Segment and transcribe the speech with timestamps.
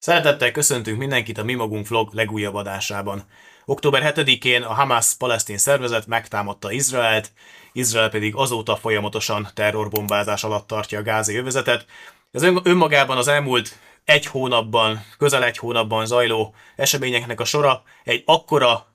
[0.00, 3.24] Szeretettel köszöntünk mindenkit a Mi Magunk Vlog legújabb adásában.
[3.64, 7.32] Október 7-én a Hamas palesztin szervezet megtámadta Izraelt,
[7.72, 11.86] Izrael pedig azóta folyamatosan terrorbombázás alatt tartja a gázi övezetet.
[12.32, 18.86] Ez önmagában az elmúlt egy hónapban, közel egy hónapban zajló eseményeknek a sora egy akkora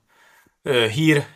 [0.62, 1.26] ö, hír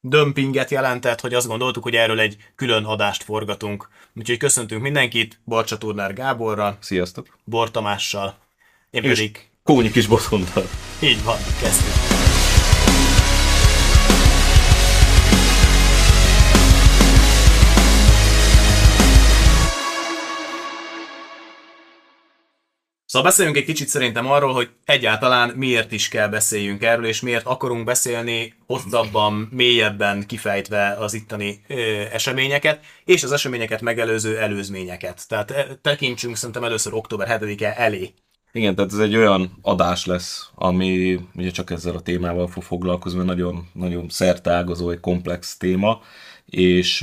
[0.00, 3.88] dömpinget jelentett, hogy azt gondoltuk, hogy erről egy külön adást forgatunk.
[4.14, 6.76] Úgyhogy köszöntünk mindenkit, Barcsa Turnár Gáborral.
[6.80, 7.38] Sziasztok!
[7.44, 8.41] Bor Tamással.
[8.92, 9.50] Én pedig...
[9.62, 10.68] Kónyi kis boszondal.
[11.02, 11.92] Így van, kezdjük.
[23.04, 27.46] Szóval beszéljünk egy kicsit szerintem arról, hogy egyáltalán miért is kell beszéljünk erről, és miért
[27.46, 31.74] akarunk beszélni hosszabban, mélyebben kifejtve az itteni ö,
[32.12, 35.28] eseményeket, és az eseményeket megelőző előzményeket.
[35.28, 38.14] Tehát e, tekintsünk szerintem először október 7-e elé.
[38.54, 43.18] Igen, tehát ez egy olyan adás lesz, ami ugye csak ezzel a témával fog foglalkozni,
[43.18, 46.00] mert nagyon, nagyon szertágazó, egy komplex téma,
[46.46, 47.00] és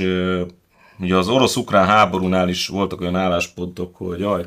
[0.98, 4.46] ugye az orosz-ukrán háborúnál is voltak olyan álláspontok, hogy jaj,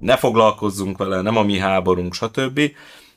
[0.00, 2.60] ne foglalkozzunk vele, nem a mi háborunk, stb.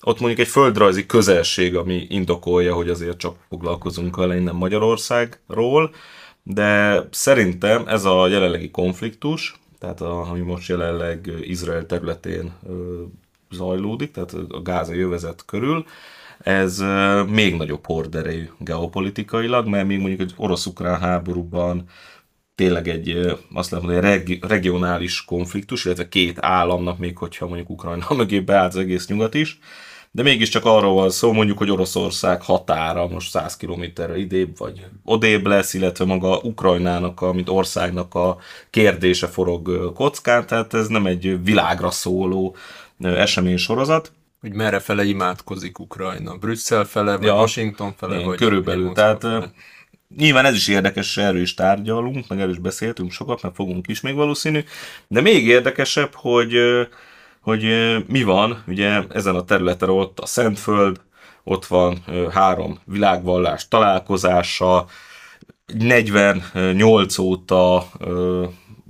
[0.02, 5.94] Ott mondjuk egy földrajzi közelség, ami indokolja, hogy azért csak foglalkozunk vele innen Magyarországról,
[6.44, 12.52] de szerintem ez a jelenlegi konfliktus, tehát a, ami most jelenleg Izrael területén
[13.54, 15.86] zajlódik, tehát a gázai jövezet körül,
[16.40, 16.84] ez
[17.28, 21.84] még nagyobb horderejű geopolitikailag, mert még mondjuk egy orosz-ukrán háborúban
[22.56, 28.06] tényleg egy, azt lehet mondani, regi- regionális konfliktus, illetve két államnak, még hogyha mondjuk Ukrajna
[28.18, 29.60] mögé beállt az egész nyugat is,
[30.16, 35.46] de mégiscsak arról van szó, mondjuk, hogy Oroszország határa most 100 kilométerre idébb vagy odébb
[35.46, 38.38] lesz, illetve maga Ukrajnának, a, mint országnak a
[38.70, 42.56] kérdése forog kockán, tehát ez nem egy világra szóló
[43.04, 44.12] esemény sorozat.
[44.42, 46.38] Hogy merre fele imádkozik Ukrajna?
[46.38, 48.14] Brüsszel fele, vagy ja, Washington fele?
[48.14, 48.92] Igen, vagy körülbelül.
[48.92, 49.52] Tehát fele?
[50.18, 54.02] nyilván ez is érdekes, erről is tárgyalunk, meg erről is beszéltünk sokat, mert fogunk is
[54.02, 54.64] még valószínű,
[55.08, 56.54] de még érdekesebb, hogy,
[57.40, 57.64] hogy
[58.08, 61.02] mi van, ugye ezen a területen ott a Szentföld,
[61.44, 64.86] ott van három világvallás találkozása,
[65.78, 67.90] 48 óta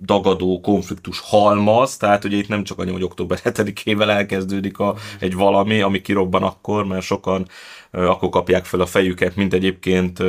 [0.06, 5.36] dagadó konfliktus halmaz, tehát ugye itt nem csak annyi, hogy október 7-ével elkezdődik a, egy
[5.36, 7.48] valami, ami kirobban akkor, mert sokan
[7.92, 10.20] akkor kapják fel a fejüket, mint egyébként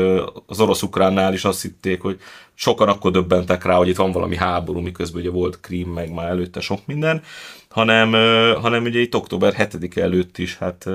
[0.46, 2.20] az orosz-ukránnál is azt hitték, hogy
[2.54, 6.28] sokan akkor döbbentek rá, hogy itt van valami háború, miközben ugye volt Krím, meg már
[6.28, 7.22] előtte sok minden,
[7.68, 8.12] hanem,
[8.60, 10.86] hanem ugye itt október 7 előtt is hát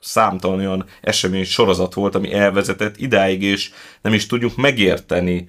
[0.00, 3.70] számtalan olyan esemény sorozat volt, ami elvezetett idáig, és
[4.02, 5.48] nem is tudjuk megérteni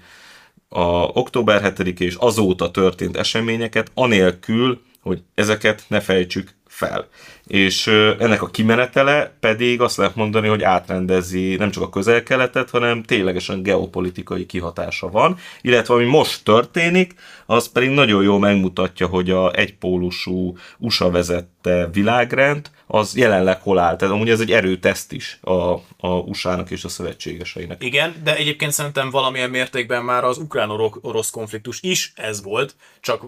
[0.70, 7.08] a október 7 és azóta történt eseményeket, anélkül, hogy ezeket ne fejtsük fel.
[7.48, 7.88] És
[8.20, 13.64] ennek a kimenetele pedig azt lehet mondani, hogy átrendezi nem csak a közel-keletet, hanem ténylegesen
[13.64, 17.14] geopolitikai kihatása van, illetve ami most történik,
[17.46, 23.96] az pedig nagyon jól megmutatja, hogy a egypólusú USA vezette világrend, az jelenleg hol áll.
[23.96, 27.84] Tehát amúgy ez egy erőteszt is a, a USA-nak és a szövetségeseinek.
[27.84, 33.24] Igen, de egyébként szerintem valamilyen mértékben már az ukrán-orosz konfliktus is ez volt, csak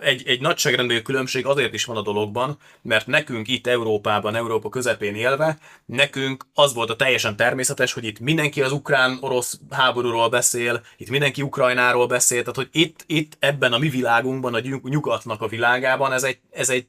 [0.00, 5.14] egy, egy nagyságrendű különbség azért is van a dologban, mert nekünk itt Európában, Európa közepén
[5.14, 11.10] élve, nekünk az volt a teljesen természetes, hogy itt mindenki az ukrán-orosz háborúról beszél, itt
[11.10, 16.12] mindenki Ukrajnáról beszél, tehát hogy itt, itt ebben a mi világunkban, a nyugatnak a világában
[16.12, 16.86] ez egy, ez egy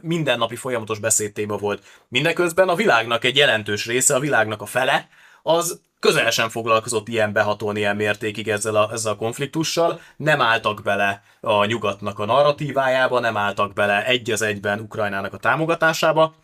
[0.00, 1.82] mindennapi folyamatos beszédtéma volt.
[2.08, 5.08] Mindeközben a világnak egy jelentős része, a világnak a fele,
[5.42, 10.82] az közel sem foglalkozott ilyen behatón, ilyen mértékig ezzel a, ezzel a konfliktussal, nem álltak
[10.82, 16.34] bele a nyugatnak a narratívájába, nem álltak bele egy az egyben Ukrajnának a támogatásába,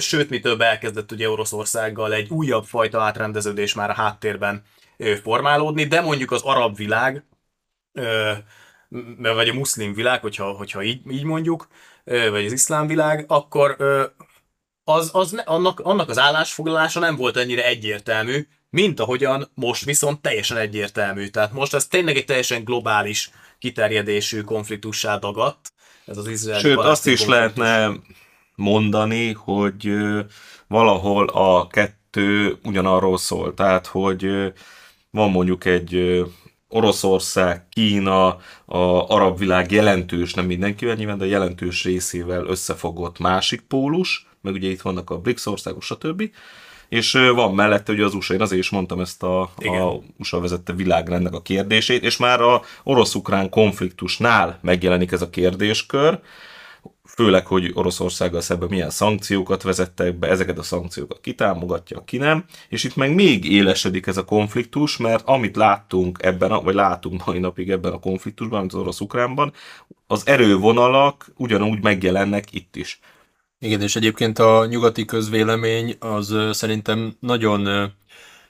[0.00, 4.62] sőt, mi több elkezdett ugye Oroszországgal egy újabb fajta átrendeződés már a háttérben
[5.22, 7.24] formálódni, de mondjuk az arab világ,
[9.18, 11.68] vagy a muszlim világ, hogyha, hogyha így, így mondjuk,
[12.04, 13.76] vagy az iszlám világ, akkor
[14.84, 20.56] az, az, annak, annak az állásfoglalása nem volt ennyire egyértelmű, mint ahogyan most viszont teljesen
[20.56, 21.26] egyértelmű.
[21.26, 25.72] Tehát most ez tényleg egy teljesen globális kiterjedésű konfliktussá dagadt.
[26.06, 27.56] Ez az izraeli Sőt, azt is konfliktus.
[27.56, 28.00] lehetne
[28.54, 29.92] mondani, hogy
[30.66, 33.54] valahol a kettő ugyanarról szól.
[33.54, 34.52] Tehát, hogy
[35.10, 36.22] van mondjuk egy
[36.68, 38.26] Oroszország, Kína,
[38.64, 44.68] a arab világ jelentős, nem mindenkivel nyilván, de jelentős részével összefogott másik pólus, meg ugye
[44.68, 46.30] itt vannak a BRICS országok, stb
[46.88, 50.72] és van mellette ugye az USA, én azért is mondtam ezt a, a USA vezette
[50.72, 56.20] világrendnek a kérdését, és már a orosz-ukrán konfliktusnál megjelenik ez a kérdéskör,
[57.18, 62.84] főleg, hogy Oroszországgal szemben milyen szankciókat vezettek be, ezeket a szankciókat kitámogatja, ki nem, és
[62.84, 67.38] itt meg még élesedik ez a konfliktus, mert amit láttunk ebben, a, vagy látunk mai
[67.38, 69.52] napig ebben a konfliktusban, amit az orosz-ukránban,
[70.06, 73.00] az erővonalak ugyanúgy megjelennek itt is.
[73.60, 77.92] Igen, és egyébként a nyugati közvélemény az szerintem nagyon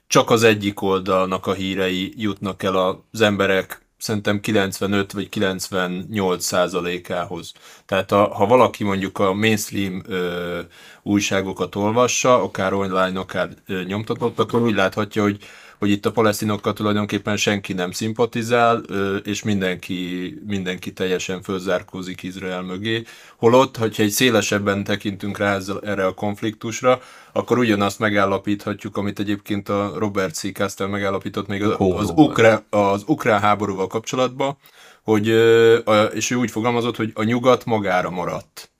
[0.07, 7.53] csak az egyik oldalnak a hírei jutnak el az emberek szerintem 95 vagy 98 százalékához.
[7.87, 10.61] Tehát a, ha valaki mondjuk a mainstream ö,
[11.03, 15.39] újságokat olvassa, akár online, akár ö, nyomtatott, akkor úgy láthatja, hogy
[15.79, 18.83] hogy itt a palesztinokkal tulajdonképpen senki nem szimpatizál,
[19.25, 23.03] és mindenki, mindenki teljesen fölzárkózik Izrael mögé.
[23.37, 27.01] Holott, hogyha egy szélesebben tekintünk rá ezzel, erre a konfliktusra,
[27.33, 30.53] akkor ugyanazt megállapíthatjuk, amit egyébként a Robert C.
[30.53, 34.57] Kastel megállapított még az, az, ukrán, az ukrán háborúval kapcsolatban,
[35.03, 35.27] hogy,
[36.15, 38.71] és ő úgy fogalmazott, hogy a nyugat magára maradt.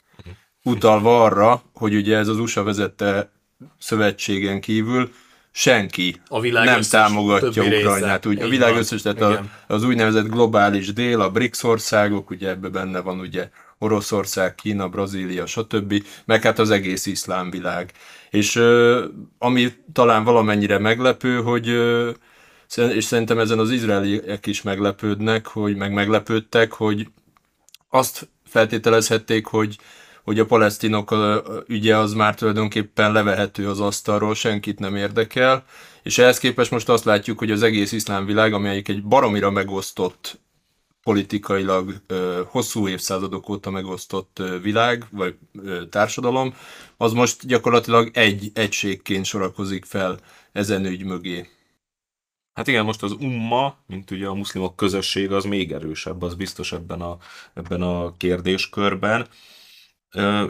[0.63, 3.31] Utalva arra, hogy ugye ez az USA vezette
[3.79, 5.11] szövetségen kívül
[5.51, 8.27] senki a világ nem támogatja Ukrajnát.
[8.27, 12.73] Úgy, a világ összes, tehát a, az úgynevezett globális dél, a BRICS országok, ugye ebben
[12.73, 13.49] benne van ugye
[13.79, 17.93] Oroszország, Kína, Brazília, stb., meg hát az egész iszlám világ.
[18.31, 18.63] És
[19.39, 21.67] ami talán valamennyire meglepő, hogy
[22.77, 27.09] és szerintem ezen az izraeliek is meglepődnek, hogy meg meglepődtek, hogy
[27.91, 29.79] azt feltételezhették, hogy
[30.29, 31.15] hogy a palesztinok
[31.67, 35.65] ügye az már tulajdonképpen levehető az asztalról, senkit nem érdekel,
[36.03, 40.41] és ehhez képest most azt látjuk, hogy az egész iszlám világ, amelyik egy baromira megosztott
[41.03, 42.03] politikailag
[42.47, 45.35] hosszú évszázadok óta megosztott világ, vagy
[45.91, 46.55] társadalom,
[46.97, 50.19] az most gyakorlatilag egy egységként sorakozik fel
[50.53, 51.49] ezen ügy mögé.
[52.55, 56.73] Hát igen, most az umma, mint ugye a muszlimok közösség, az még erősebb, az biztos
[56.73, 57.17] ebben a,
[57.55, 59.27] ebben a kérdéskörben.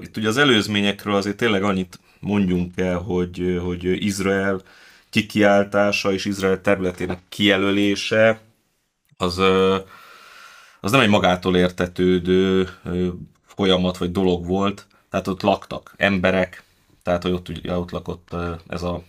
[0.00, 4.62] Itt ugye az előzményekről azért tényleg annyit mondjunk el, hogy, hogy Izrael
[5.10, 8.40] kikiáltása és Izrael területének kijelölése
[9.16, 9.38] az,
[10.81, 12.69] az nem egy magától értetődő
[13.46, 16.62] folyamat vagy dolog volt, tehát ott laktak emberek,
[17.02, 18.37] tehát hogy ott, ugye, ott lakott
[18.69, 19.02] ez a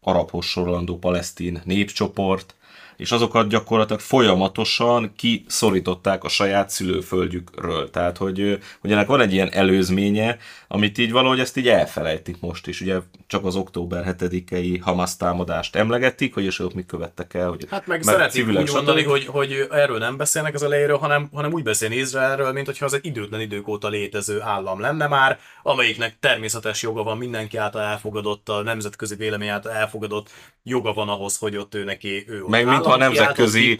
[0.00, 2.54] arabhoz sorlandó palesztin népcsoport,
[3.02, 7.90] és azokat gyakorlatilag folyamatosan kiszorították a saját szülőföldjükről.
[7.90, 10.36] Tehát, hogy, hogy ennek van egy ilyen előzménye,
[10.68, 12.80] amit így valahogy ezt így elfelejtik most is.
[12.80, 17.48] Ugye csak az október 7-i Hamas támadást emlegetik, hogy és ők mit követtek el.
[17.48, 21.52] Hogy hát meg szeretik úgy mondani, hogy, hogy erről nem beszélnek az elejéről, hanem, hanem
[21.52, 26.16] úgy beszélni Izraelről, mint hogyha az egy időtlen idők óta létező állam lenne már, amelyiknek
[26.20, 30.30] természetes joga van mindenki által elfogadott, a nemzetközi vélemény által elfogadott
[30.62, 33.78] joga van ahhoz, hogy ott ő neki ő Meg mintha a nemzetközi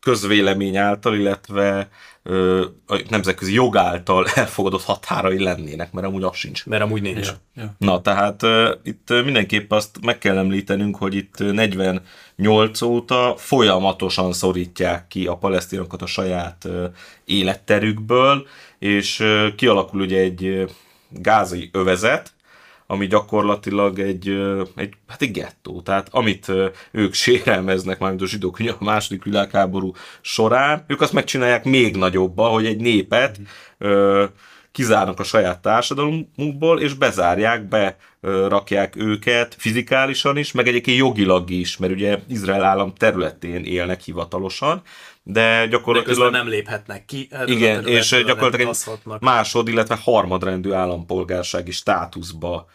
[0.00, 1.88] közvélemény által, illetve
[2.86, 6.66] a nemzetközi jog által elfogadott határai lennének, mert amúgy az sincs.
[6.66, 7.26] Mert amúgy nincs.
[7.26, 7.74] Ja, ja.
[7.78, 8.42] Na, tehát
[8.82, 16.02] itt mindenképp azt meg kell említenünk, hogy itt 48 óta folyamatosan szorítják ki a palesztinokat
[16.02, 16.68] a saját
[17.24, 18.46] életterükből,
[18.78, 19.24] és
[19.56, 20.70] kialakul ugye egy
[21.08, 22.32] gázai övezet,
[22.92, 24.28] ami gyakorlatilag egy,
[24.76, 25.80] egy, hát egy gettó.
[25.80, 26.52] Tehát amit
[26.90, 32.66] ők sérelmeznek, mármint a zsidók a második világháború során, ők azt megcsinálják még nagyobba, hogy
[32.66, 33.40] egy népet
[33.78, 34.24] ö,
[34.72, 41.76] kizárnak a saját társadalmukból, és bezárják, be rakják őket fizikálisan is, meg egyébként jogilag is,
[41.76, 44.82] mert ugye Izrael állam területén élnek hivatalosan,
[45.22, 46.32] de gyakorlatilag...
[46.32, 47.28] De nem léphetnek ki.
[47.46, 52.66] Igen, és gyakorlatilag egy másod, illetve harmadrendű állampolgársági státuszba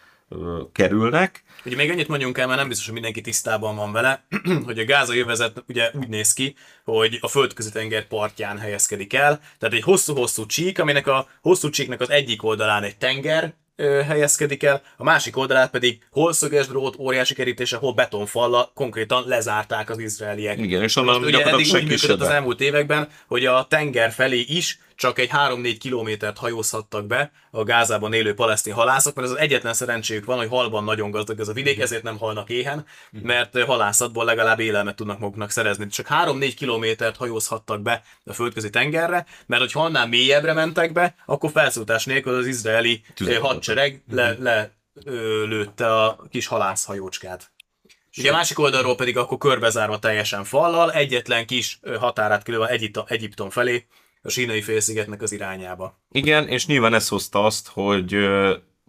[0.72, 1.42] kerülnek.
[1.64, 4.26] Ugye még annyit mondjunk el, mert nem biztos, hogy mindenki tisztában van vele,
[4.64, 6.54] hogy a Gáza jövezet ugye úgy néz ki,
[6.84, 12.00] hogy a földközi tenger partján helyezkedik el, tehát egy hosszú-hosszú csík, aminek a hosszú csíknek
[12.00, 13.54] az egyik oldalán egy tenger,
[14.06, 19.90] helyezkedik el, a másik oldalát pedig hol szöges drót, óriási kerítése, hol betonfalla konkrétan lezárták
[19.90, 20.58] az izraeliek.
[20.58, 24.78] Igen, és onnan ugye eddig úgy működött az elmúlt években, hogy a tenger felé is
[24.98, 29.74] csak egy 3-4 kilométert hajózhattak be a Gázában élő palesztin halászok, mert ez az egyetlen
[29.74, 34.24] szerencséjük van, hogy halban nagyon gazdag ez a vidék, ezért nem halnak éhen, mert halászatból
[34.24, 35.86] legalább élelmet tudnak maguknak szerezni.
[35.86, 41.50] Csak 3-4 kilométert hajózhattak be a földközi tengerre, mert hogy annál mélyebbre mentek be, akkor
[41.50, 43.02] felszólítás nélkül az izraeli
[43.40, 44.72] hadsereg le, le
[45.04, 47.50] ö, lőtte a kis halászhajócskát.
[48.16, 52.68] Ugye a másik oldalról pedig akkor körbezárva teljesen fallal, egyetlen kis határát külön
[53.06, 53.86] Egyiptom felé,
[54.22, 55.98] a sínai félszigetnek az irányába.
[56.10, 58.16] Igen, és nyilván ez hozta azt, hogy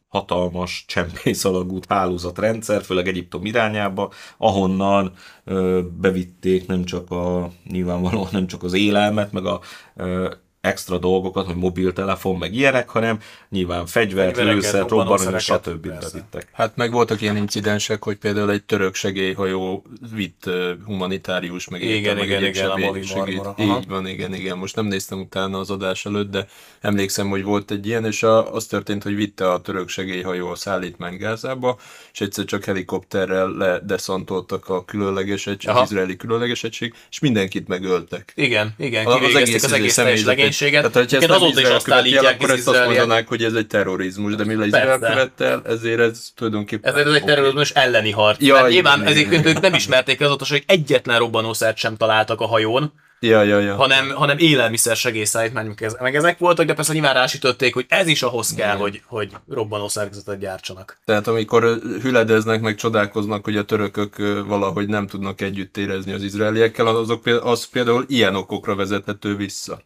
[0.09, 8.63] hatalmas csempészalagút hálózatrendszer, főleg Egyiptom irányába, ahonnan ö, bevitték nem csak a, nyilvánvalóan nem csak
[8.63, 9.61] az élelmet, meg a
[9.95, 15.87] ö, extra dolgokat, hogy mobiltelefon, meg ilyenek, hanem nyilván fegyvert, lőszert, robbanóanyag, robbanószereket, stb.
[15.87, 16.47] bevittek.
[16.51, 20.49] Hát meg voltak ilyen incidensek, hogy például egy török segélyhajó vitt
[20.85, 23.53] humanitárius, meg Igen, meg igen, egyéb igen, Marmara.
[23.57, 23.79] Aha.
[23.79, 24.57] Így van, igen, igen.
[24.57, 26.47] Most nem néztem utána az adás előtt, de
[26.81, 30.55] emlékszem, hogy volt egy ilyen, és a, az történt, hogy vitte a török segélyhajó a
[30.55, 31.77] szállítmány Gázába,
[32.13, 35.79] és egyszer csak helikopterrel ledeszantoltak a különleges egység, Aha.
[35.79, 38.31] az izraeli különleges egység, és mindenkit megöltek.
[38.35, 40.91] Igen, igen, A- kivégezték az egész, teljes legénységet.
[40.91, 43.43] Tehát, hogyha ezt nem azóta is azt követi el, állítják, akkor ezt azt mondanák, hogy
[43.43, 45.13] ez egy terrorizmus, de mivel Izrael Persze.
[45.13, 46.95] követte el, ezért ez tulajdonképpen...
[46.95, 48.41] Ez, ez egy terrorizmus elleni harc.
[48.41, 49.45] Ja, Ja, nyilván ezért igen.
[49.45, 53.75] ők nem ismerték azóta, hogy egyetlen robbanószert sem találtak a hajón, Ja, ja, ja.
[53.75, 58.07] hanem, hanem élelmiszer segélyszállítmány, meg ez- meg ezek voltak, de persze nyilván rásütötték, hogy ez
[58.07, 60.97] is ahhoz kell, hogy, hogy robbanószerkezetet gyártsanak.
[61.05, 61.63] Tehát amikor
[62.01, 64.15] hüledeznek, meg csodálkoznak, hogy a törökök
[64.47, 69.81] valahogy nem tudnak együtt érezni az izraeliekkel, azok az például ilyen okokra vezethető vissza.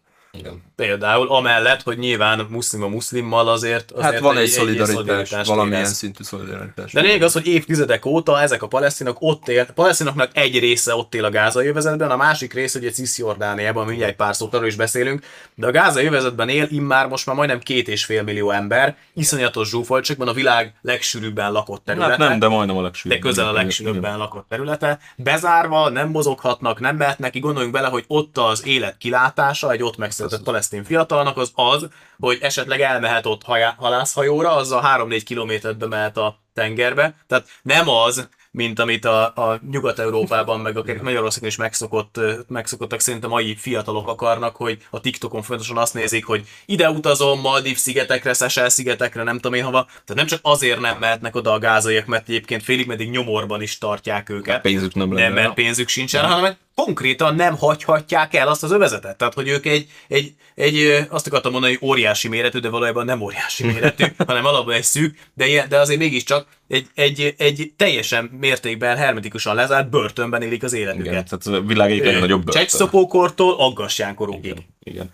[0.76, 5.80] Például amellett, hogy nyilván muszlim a muszlimmal azért, azért Hát van egy, szolidaritás szolidaritás, valamilyen
[5.80, 5.94] érez.
[5.94, 6.92] szintű szolidaritás.
[6.92, 10.96] De lényeg az, hogy évtizedek óta ezek a palesztinok ott él, a palesztinoknak egy része
[10.96, 14.68] ott él a gázai övezetben, a másik része ugye Cisjordániában, mindjárt egy pár szót arról
[14.68, 15.26] is beszélünk,
[15.56, 19.70] de a gázai övezetben él immár most már majdnem két és fél millió ember, iszonyatos
[19.70, 22.10] zsúfoltságban a világ legsűrűbben lakott területe.
[22.10, 23.20] Hát nem, de majdnem a de legsűrűbb.
[23.20, 25.00] közel a legsűrűbben lakott területe.
[25.16, 27.40] Bezárva, nem mozoghatnak, nem mehetnek ki.
[27.40, 31.88] Gondoljunk bele, hogy ott az élet kilátása egy ott megszületett palesztin fiatalnak az az,
[32.20, 33.44] hogy esetleg elmehet ott
[33.78, 37.16] halászhajóra, azzal 3-4 kilométert bemehet a tengerbe.
[37.28, 43.32] Tehát nem az, mint amit a, a Nyugat-Európában, meg akik Magyarországon is megszokott, megszokottak szerintem
[43.32, 48.34] a mai fiatalok akarnak, hogy a TikTokon fontosan azt nézik, hogy ide utazom, Maldív szigetekre,
[48.34, 49.86] Seychelles szigetekre, nem tudom én hova.
[49.86, 53.78] Tehát nem csak azért nem mehetnek oda a gázaiak, mert egyébként félig meddig nyomorban is
[53.78, 54.62] tartják őket.
[54.62, 55.42] Pénzük nem Nem, lenne.
[55.42, 59.18] mert pénzük sincsen, hanem konkrétan nem hagyhatják el azt az övezetet.
[59.18, 63.22] Tehát, hogy ők egy, egy, egy azt akartam mondani, hogy óriási méretű, de valójában nem
[63.22, 68.26] óriási méretű, hanem alapban egy szűk, de, ilyen, de azért mégiscsak egy, egy, egy teljesen
[68.40, 71.06] mértékben hermetikusan lezárt börtönben élik az életüket.
[71.06, 72.62] Igen, tehát a világ egyik legnagyobb börtön.
[72.62, 74.46] Csecsszopókortól aggasjánkorúkig.
[74.46, 75.12] Igen, igen.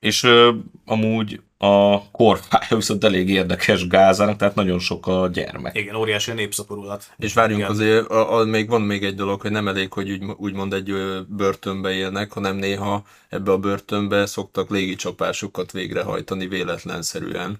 [0.00, 0.52] És ö,
[0.84, 5.76] amúgy a korfája viszont elég érdekes Gázának, tehát nagyon sok a gyermek.
[5.76, 7.04] Igen, óriási népszaporulat.
[7.18, 7.72] És várjunk Igen.
[7.72, 10.94] azért, a, a, még van még egy dolog, hogy nem elég, hogy úgy, úgymond egy
[11.28, 17.58] börtönbe élnek, hanem néha ebbe a börtönbe szoktak légicsapásokat végrehajtani véletlenszerűen.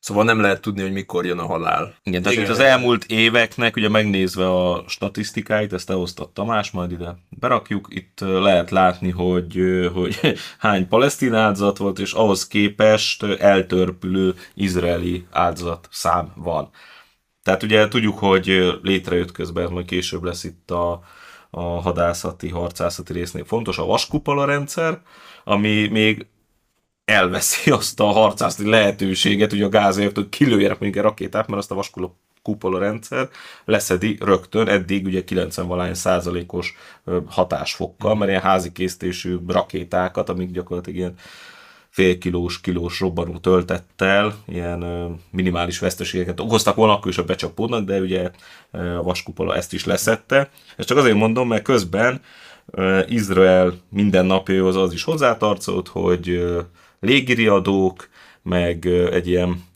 [0.00, 1.94] Szóval nem lehet tudni, hogy mikor jön a halál.
[2.02, 2.50] Igen, tehát Igen.
[2.50, 8.70] az elmúlt éveknek, ugye megnézve a statisztikáit, ezt elhoztat Tamás, majd ide berakjuk, itt lehet
[8.70, 9.60] látni, hogy,
[9.92, 10.20] hogy
[10.58, 16.70] hány palesztin áldozat volt, és ahhoz képest eltörpülő izraeli áldozat szám van.
[17.42, 21.02] Tehát ugye tudjuk, hogy létrejött közben, majd később lesz itt a,
[21.50, 25.00] a hadászati, harcászati résznél fontos, a vaskupola rendszer,
[25.44, 26.26] ami még
[27.08, 31.74] elveszi azt a harcászati lehetőséget, hogy a gázaiaktól kilőjenek mondjuk egy rakétát, mert azt a
[31.74, 33.28] vaskupola kupola rendszer
[33.64, 36.74] leszedi rögtön, eddig ugye 90 valány százalékos
[37.04, 41.14] ö, hatásfokkal, mert ilyen házi készítésű rakétákat, amik gyakorlatilag ilyen
[41.88, 44.84] fél kilós, kilós robbanó töltettel, ilyen
[45.30, 48.30] minimális veszteségeket okoztak volna, akkor is, ha becsapódnak, de ugye
[48.70, 50.50] a vaskupola ezt is leszette.
[50.76, 52.20] Ezt csak azért mondom, mert közben
[53.06, 56.44] Izrael minden napjához az is hozzátartozott, hogy
[57.00, 58.08] légiriadók,
[58.42, 59.66] meg egy ilyen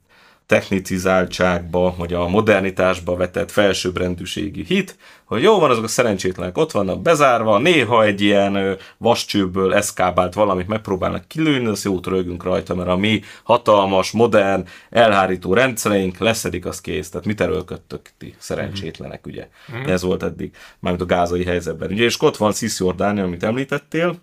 [0.46, 7.02] technicizáltságba, vagy a modernitásba vetett felsőbbrendűségi hit, hogy jó van, azok a szerencsétlenek ott vannak
[7.02, 12.96] bezárva, néha egy ilyen vascsőből eszkábált valamit megpróbálnak kilőni, azt jót rögünk rajta, mert a
[12.96, 17.10] mi hatalmas, modern, elhárító rendszereink leszedik, az kész.
[17.10, 19.48] Tehát mit erőlködtök ti szerencsétlenek, ugye?
[19.86, 21.90] Ez volt eddig, mármint a gázai helyzetben.
[21.90, 24.18] Ugye, és ott van Cisjordánia, amit említettél,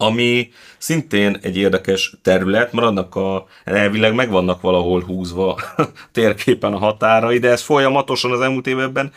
[0.00, 5.58] ami szintén egy érdekes terület, mert annak a, elvileg meg vannak valahol húzva
[6.12, 9.12] térképen a határai, de ez folyamatosan az elmúlt években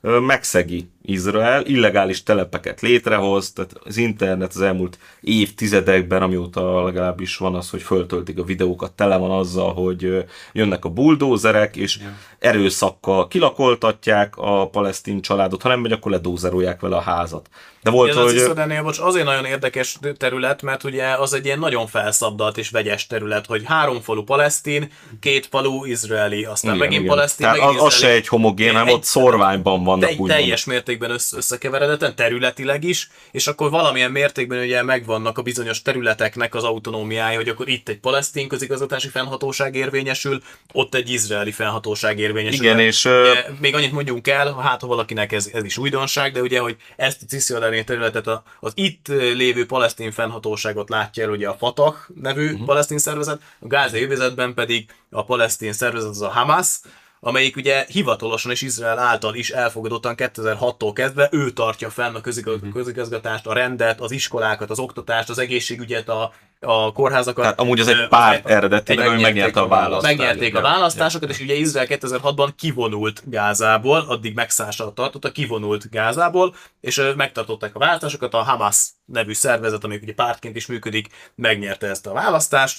[0.00, 7.70] megszegi Izrael, illegális telepeket létrehoz, tehát az internet az elmúlt évtizedekben, amióta legalábbis van az,
[7.70, 11.98] hogy föltöltik a videókat, tele van azzal, hogy jönnek a buldózerek, és
[12.38, 17.48] erőszakkal kilakoltatják a palesztin családot, ha nem megy, akkor ledózerolják vele a házat.
[17.82, 18.32] De volt, az hogy...
[18.32, 23.06] Cisjordánia, bocs, azért nagyon érdekes terület, mert ugye az egy ilyen nagyon felszabdalt és vegyes
[23.06, 27.14] terület, hogy három falu palesztin, két falu izraeli, aztán Igen, megint igen.
[27.14, 30.64] palesztin, Tehát megint az, az se egy homogén, hanem Egy- ott szorványban vannak Te, teljes
[30.64, 36.54] mértékben mértékben össze- összekeveredeten, területileg is, és akkor valamilyen mértékben ugye megvannak a bizonyos területeknek
[36.54, 42.64] az autonómiája, hogy akkor itt egy palesztin közigazgatási fennhatóság érvényesül, ott egy izraeli fennhatóság érvényesül.
[42.64, 46.40] Igen, és, ugye, még annyit mondjunk el, hát ha valakinek ez, ez is újdonság, de
[46.40, 51.48] ugye, hogy ezt a Cisziordánia területet a, az itt lévő palesztin fennhatóságot látja el ugye
[51.48, 52.66] a Fatah nevű uh-huh.
[52.66, 56.80] palesztin szervezet, a gázai övezetben pedig a palesztin szervezet az a Hamas,
[57.26, 62.20] amelyik ugye hivatalosan és Izrael által is elfogadottan 2006-tól kezdve ő tartja fenn a
[62.60, 62.70] Mhm.
[62.70, 67.44] közigazgatást, a rendet, az iskolákat, az oktatást, az egészségügyet, a, a kórházakat.
[67.44, 70.02] Tehát amúgy az egy párt eredetileg, ami megnyerte a a választ.
[70.06, 77.02] megnyerték a választásokat, és ugye Izrael 2006-ban kivonult Gázából, addig megszállással tartotta, kivonult Gázából, és
[77.16, 82.12] megtartották a választásokat, a Hamas nevű szervezet, ami ugye pártként is működik, megnyerte ezt a
[82.12, 82.78] választást,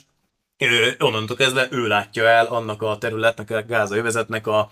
[0.57, 4.71] Ö, onnantól kezdve ő látja el annak a területnek, a Gáza övezetnek a,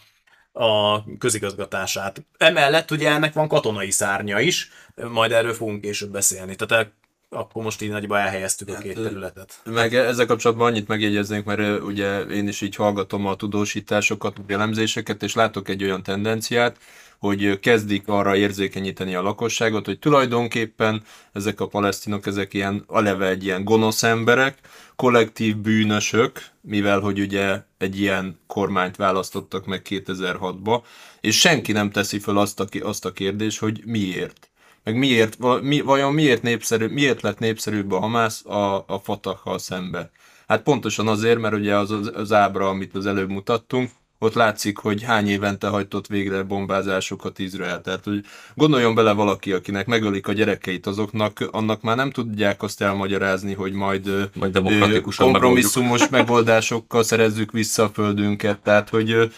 [0.52, 2.24] a közigazgatását.
[2.38, 6.56] Emellett ugye ennek van katonai szárnya is, majd erről fogunk később beszélni.
[6.56, 6.92] Tehát
[7.30, 9.62] akkor most így nagyban elhelyeztük a két ö, területet.
[9.64, 15.24] Meg ezzel kapcsolatban annyit megjegyeznék, mert ugye én is így hallgatom a tudósításokat, a elemzéseket,
[15.24, 16.78] és látok egy olyan tendenciát,
[17.24, 23.44] hogy kezdik arra érzékenyíteni a lakosságot, hogy tulajdonképpen ezek a palesztinok, ezek ilyen, aleve egy
[23.44, 24.58] ilyen gonosz emberek,
[24.96, 30.82] kollektív bűnösök, mivel hogy ugye egy ilyen kormányt választottak meg 2006-ba,
[31.22, 34.50] és senki nem teszi föl azt a, azt a kérdést, hogy miért.
[34.84, 40.12] Meg miért, mi, vajon miért, népszerű, miért lett népszerűbb a Hamász a, a Fatakkal szembe?
[40.48, 43.90] Hát pontosan azért, mert ugye az, az ábra, amit az előbb mutattunk,
[44.24, 47.82] ott látszik, hogy hány évente hajtott végre bombázásokat Izrael.
[47.82, 48.26] Tehát, hogy
[48.56, 53.74] gondoljon bele valaki, akinek megölik a gyerekeit, azoknak, annak már nem tudják azt elmagyarázni, hogy
[53.74, 58.60] majd, Majd kompromisszumos megoldásokkal szerezzük vissza a földünket.
[58.60, 59.32] Tehát, hogy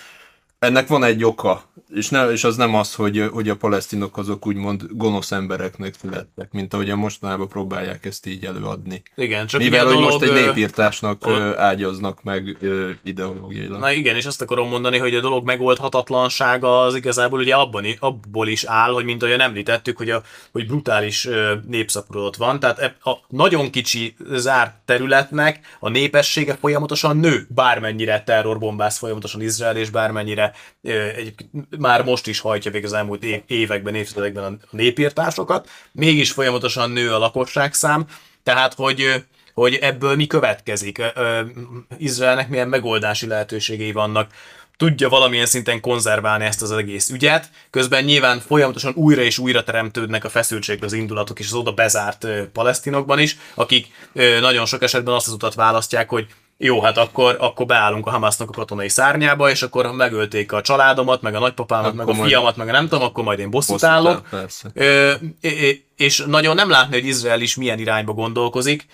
[0.65, 4.47] ennek van egy oka, és, ne, és az nem az, hogy, hogy a palesztinok azok
[4.47, 9.03] úgymond gonosz embereknek születtek, mint ahogy a mostanában próbálják ezt így előadni.
[9.15, 13.79] Igen, csak Mivel, hogy most dolog, egy ö, népírtásnak ö, ágyaznak meg ö, ideológiailag.
[13.79, 18.47] Na igen, és azt akarom mondani, hogy a dolog megoldhatatlansága az igazából ugye abban, abból
[18.47, 21.27] is áll, hogy mint olyan említettük, hogy, a, hogy brutális
[21.67, 29.41] népszaporodott van, tehát a nagyon kicsi zárt területnek a népessége folyamatosan nő, bármennyire terrorbombáz folyamatosan
[29.41, 30.53] Izrael, és bármennyire
[31.15, 31.33] egy,
[31.77, 37.13] már most is hajtja végig az elmúlt év, években, évtizedekben a népírtásokat, mégis folyamatosan nő
[37.13, 38.05] a lakosságszám,
[38.43, 41.01] tehát hogy hogy ebből mi következik,
[41.97, 44.31] Izraelnek milyen megoldási lehetőségei vannak,
[44.77, 50.23] tudja valamilyen szinten konzerválni ezt az egész ügyet, közben nyilván folyamatosan újra és újra teremtődnek
[50.23, 53.87] a feszültség az indulatok és az oda bezárt palesztinokban is, akik
[54.39, 58.49] nagyon sok esetben azt az utat választják, hogy jó, hát akkor, akkor beállunk a Hamasnak
[58.49, 62.29] a katonai szárnyába, és akkor megölték a családomat, meg a nagypapámat, Akkor meg a majd-
[62.29, 64.29] fiamat, meg a nem tudom, akkor majd én bosszút Bosszút állok.
[64.73, 65.13] Ö,
[65.95, 68.85] és nagyon nem látni, hogy Izrael is milyen irányba gondolkozik.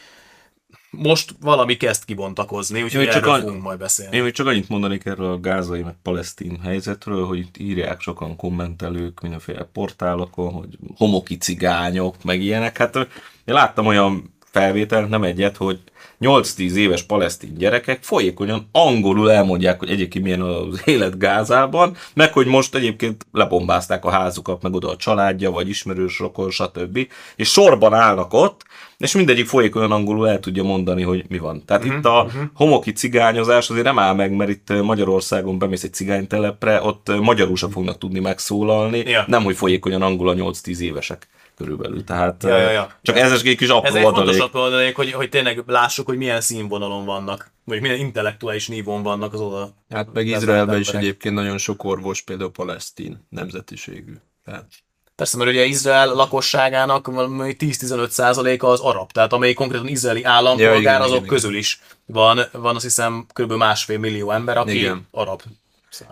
[0.90, 4.16] Most valami kezd kibontakozni, úgyhogy Én csak erről fogunk majd beszélni.
[4.16, 8.36] Én még csak annyit mondanék erről a gázai meg palesztin helyzetről, hogy itt írják sokan
[8.36, 12.78] kommentelők mindenféle portálokon, hogy homoki cigányok, meg ilyenek.
[12.78, 13.08] Hát én
[13.46, 15.80] láttam olyan felvételt, nem egyet, hogy
[16.22, 22.46] 8-10 éves palesztin gyerekek folyékonyan angolul elmondják, hogy egyébként milyen az élet Gázában, meg hogy
[22.46, 27.08] most egyébként lebombázták a házukat, meg oda a családja, vagy ismerős rokon, stb.
[27.36, 28.64] És sorban állnak ott,
[29.02, 31.66] és mindegyik folyékonyan angolul el tudja mondani, hogy mi van.
[31.66, 32.42] Tehát uh-huh, itt a uh-huh.
[32.54, 37.70] homoki cigányozás azért nem áll meg, mert itt Magyarországon bemész egy cigánytelepre, ott magyarul sem
[37.70, 39.24] fognak tudni megszólalni, Ja.
[39.28, 42.04] nem, hogy folyékonyan angol a 8-10 évesek körülbelül.
[42.04, 42.90] Tehát Ja, ja, ja.
[43.02, 44.54] csak ez egy kis apró Ez egy fontos adalék.
[44.54, 49.40] adalék, hogy, hogy tényleg lássuk, hogy milyen színvonalon vannak, vagy milyen intellektuális nívón vannak az
[49.40, 49.70] oda.
[49.90, 51.08] Hát meg Izraelben is emberek.
[51.08, 54.14] egyébként nagyon sok orvos, például palesztin nemzetiségű.
[54.44, 54.66] Tehát
[55.16, 60.74] Persze, mert ugye Izrael lakosságának valami 10-15 százaléka az arab, tehát amely konkrétan izraeli állampolgár,
[60.74, 63.52] Ja, igen, azok igen, közül is van, van azt hiszem kb.
[63.52, 65.08] másfél millió ember, aki Igen.
[65.12, 65.42] arab.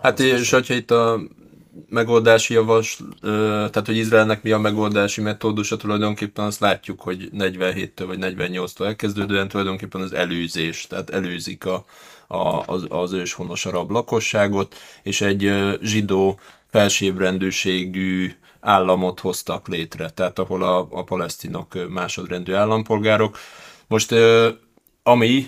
[0.02, 1.20] Hát és hogyha itt a
[1.88, 8.18] megoldási javas, tehát hogy Izraelnek mi a megoldási metódusa, tulajdonképpen azt látjuk, hogy 47-től vagy
[8.20, 11.84] 48-tól elkezdődően tulajdonképpen az előzés, tehát előzik a,
[12.26, 16.38] a, az, az őshonos arab lakosságot, és egy zsidó
[16.70, 23.38] felsőbbrendűségű államot hoztak létre, tehát ahol a, a palesztinok másodrendű állampolgárok.
[23.86, 24.14] Most
[25.02, 25.46] ami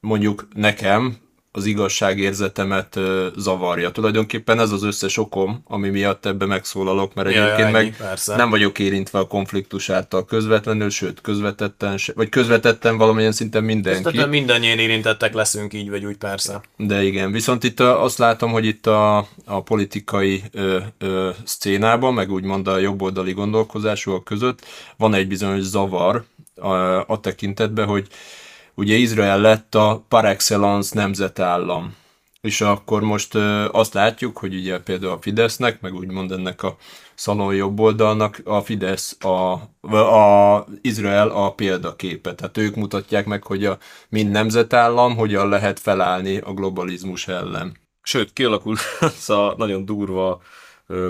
[0.00, 1.16] mondjuk nekem
[1.52, 3.90] az igazságérzetemet ö, zavarja.
[3.90, 8.36] Tulajdonképpen ez az összes okom, ami miatt ebbe megszólalok, mert egyébként ja, meg persze.
[8.36, 14.12] nem vagyok érintve a konfliktus által közvetlenül, sőt közvetetten, vagy közvetetten valamilyen szinten mindenki.
[14.12, 16.60] Tehát mindannyian érintettek leszünk így vagy úgy persze.
[16.76, 22.30] De igen, viszont itt azt látom, hogy itt a, a politikai ö, ö, szcénában, meg
[22.30, 24.64] úgymond a jobboldali gondolkozásúak között
[24.96, 26.74] van egy bizonyos zavar a,
[27.06, 28.06] a tekintetben, hogy
[28.80, 31.96] ugye Izrael lett a par excellence nemzetállam.
[32.40, 33.34] És akkor most
[33.70, 36.76] azt látjuk, hogy ugye például a Fidesznek, meg úgymond ennek a
[37.14, 39.52] szalon jobboldalnak a Fidesz, a,
[39.96, 42.34] a Izrael a példaképe.
[42.34, 47.76] Tehát ők mutatják meg, hogy a mind nemzetállam hogyan lehet felállni a globalizmus ellen.
[48.02, 50.42] Sőt, kialakult az a nagyon durva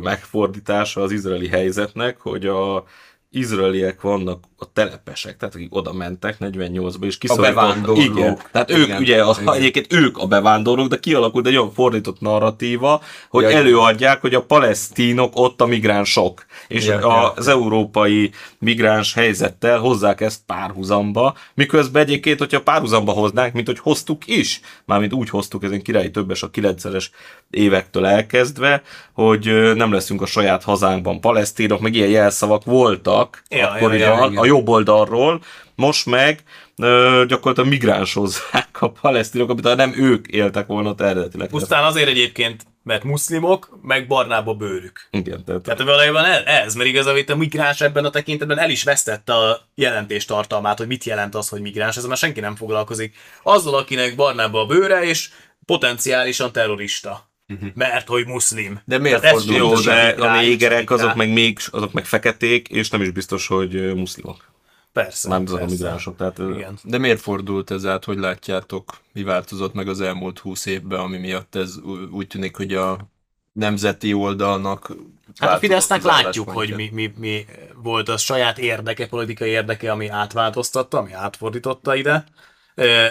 [0.02, 2.85] megfordítása az izraeli helyzetnek, hogy a
[3.30, 7.54] izraeliek vannak a telepesek, tehát akik oda mentek 48-ba, és kiszorítottak.
[7.54, 8.04] bevándorlók.
[8.04, 9.54] Igen, tehát ők Igen, ugye, a, igen.
[9.54, 14.42] egyébként ők a bevándorlók, de kialakult egy olyan fordított narratíva, hogy Ja, előadják, hogy a
[14.42, 22.02] palesztinok ott a migránsok, és Ja, a, az európai migráns helyzettel hozzák ezt párhuzamba, miközben
[22.02, 26.50] egyébként, hogyha párhuzamba hoznánk, mint hogy hoztuk is, mármint úgy hoztuk, ezen királyi többes a
[26.50, 27.06] 90-es
[27.50, 33.94] évektől elkezdve, hogy nem leszünk a saját hazánkban palesztinok, meg ilyen jelszavak voltak, Ja, akkor
[33.94, 35.42] ja, ugye ja, a, jobb oldalról,
[35.74, 36.42] most meg
[36.76, 41.48] ö, gyakorlatilag migránsozzák a palesztinok, amit nem ők éltek volna eredetileg.
[41.48, 45.09] Pusztán azért egyébként, mert muszlimok, meg barnább a bőrük.
[45.11, 48.83] Igen, tehát, Tehát valójában ez, mert igazából itt a migráns ebben a tekintetben el is
[48.83, 53.16] vesztette a jelentés tartalmát, hogy mit jelent az, hogy migráns, ez már senki nem foglalkozik.
[53.42, 55.30] Azzal, akinek barnább a bőre, és
[55.64, 57.29] potenciálisan terrorista.
[57.74, 58.80] Mert hogy muszlim.
[58.84, 62.90] De miért Tehát fordul jó, de a négerek azok meg még, azok meg feketék, és
[62.90, 64.48] nem is biztos, hogy muszlimok.
[64.92, 65.28] Persze.
[65.28, 65.74] Nem azok a persze.
[65.74, 66.16] migránsok.
[66.16, 66.78] Tehát, Igen.
[66.82, 71.16] De miért fordult ez át, hogy látjátok, mi változott meg az elmúlt húsz évben, ami
[71.16, 71.74] miatt ez
[72.10, 73.08] úgy tűnik, hogy a
[73.52, 74.92] nemzeti oldalnak
[75.38, 80.08] Hát a Fidesznek látjuk, hogy mi, mi, mi volt az saját érdeke, politikai érdeke, ami
[80.08, 82.24] átváltoztatta, ami átfordította ide.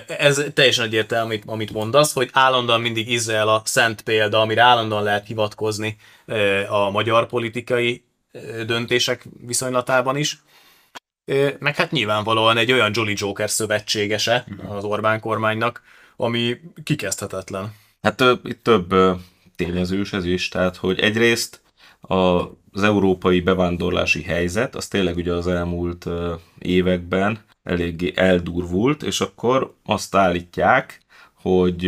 [0.07, 5.03] Ez teljesen egyértelmű, amit, amit mondasz, hogy állandóan mindig Izrael a szent példa, amire állandóan
[5.03, 5.97] lehet hivatkozni
[6.69, 8.03] a magyar politikai
[8.65, 10.41] döntések viszonylatában is.
[11.59, 15.81] Meg hát nyilvánvalóan egy olyan Jolly Joker szövetségese az Orbán kormánynak,
[16.15, 17.73] ami kikezdhetetlen.
[18.01, 18.95] Hát itt több
[19.55, 21.61] tényezős ez is, tehát hogy egyrészt
[22.01, 26.05] az európai bevándorlási helyzet, az tényleg ugye az elmúlt
[26.59, 30.99] években eléggé eldurvult, és akkor azt állítják,
[31.33, 31.85] hogy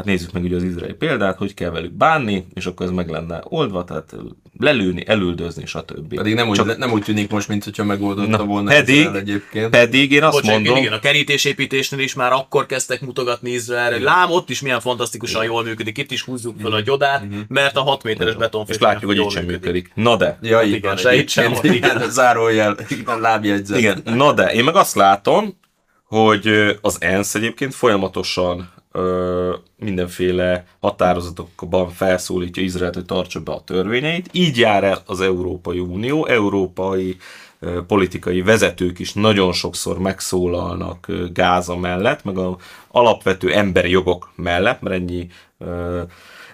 [0.00, 3.08] hát nézzük meg ugye az izraeli példát, hogy kell velük bánni, és akkor ez meg
[3.08, 4.14] lenne oldva, tehát
[4.58, 6.14] lelőni, elüldözni, stb.
[6.14, 9.16] Pedig nem úgy, Csak- nem úgy tűnik most, mint hogyha megoldotta Na, volna pedig- Izrael
[9.16, 9.70] egyébként.
[9.70, 14.04] Pedig én azt Bocs, mondom, igen, a kerítésépítésnél is már akkor kezdtek mutogatni Izraelre, hogy
[14.04, 17.82] lám, ott is milyen fantasztikusan jól működik, itt is húzzuk fel a gyodát, mert a
[17.82, 19.90] 6 méteres betonfés és látjuk, hogy itt sem működik.
[19.94, 21.74] Na de, Ja, így igen, se itt sem igen.
[21.74, 23.78] Igen, zárójel, igen, lábjegyzet.
[23.78, 25.58] Igen, na de én meg azt látom,
[26.04, 34.28] hogy az ENSZ egyébként folyamatosan ö, mindenféle határozatokban felszólítja Izraelt, hogy tartsa be a törvényeit.
[34.32, 37.16] Így jár el az Európai Unió, európai
[37.60, 42.56] ö, politikai vezetők is nagyon sokszor megszólalnak ö, Gáza mellett, meg a
[42.88, 45.26] alapvető emberi jogok mellett, mert ennyi
[45.58, 46.02] ö,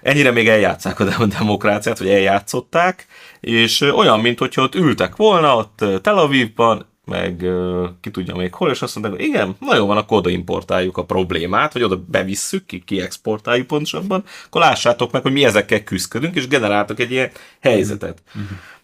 [0.03, 3.07] ennyire még eljátszák a dem- demokráciát, vagy eljátszották,
[3.40, 7.46] és olyan, mint hogyha ott ültek volna, ott Tel Avivban, meg
[8.00, 10.96] ki tudja még hol, és azt mondták, hogy igen, na jó van, akkor oda importáljuk
[10.96, 16.34] a problémát, vagy oda bevisszük, ki, kiexportáljuk pontosabban, akkor lássátok meg, hogy mi ezekkel küzdködünk,
[16.34, 18.22] és generáltak egy ilyen helyzetet.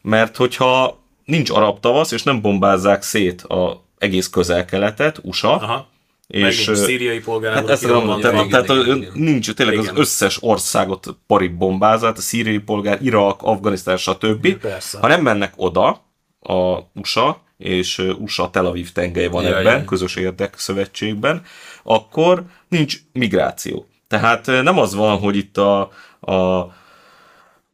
[0.02, 5.88] Mert hogyha nincs arab tavasz, és nem bombázzák szét a egész közel-keletet, USA, Aha.
[6.26, 9.98] és ö, szíriai polgárháború Hát ezt igen, tehát, tehát igen, nincs tényleg az Igen.
[9.98, 14.54] összes országot parig bombázat, a szíriai polgár, Irak, Afganisztán, stb.
[14.56, 14.98] Persze.
[14.98, 19.85] Ha nem mennek oda a USA, és USA Tel Aviv tengely van Ja, ebben, ja.
[19.85, 21.42] közös érdek szövetségben,
[21.83, 23.87] akkor nincs migráció.
[24.09, 25.81] Tehát nem az van, hogy itt a,
[26.20, 26.68] a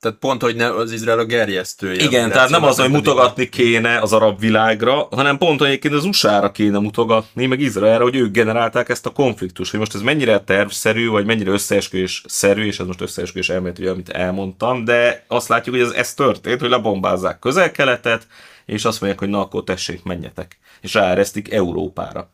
[0.01, 2.03] Tehát pont, hogy ne, az Izrael a gerjesztője.
[2.03, 6.05] igen, tehát nem az, hogy mutogatni kéne az arab világra, hanem pont hogy egyébként az
[6.05, 9.71] USA-ra kéne mutogatni, meg Izraelre, hogy ők generálták ezt a konfliktust.
[9.71, 14.09] Hogy most ez mennyire tervszerű, vagy mennyire összeesküvés-szerű, és ez most összeesküvés elmélet, ugye, amit
[14.09, 18.27] elmondtam, de azt látjuk, hogy ez, ez történt, hogy lebombázzák közel-keletet,
[18.69, 20.59] és azt mondják, hogy na akkor tessék, menjetek.
[20.81, 22.31] És ráeresztik Európára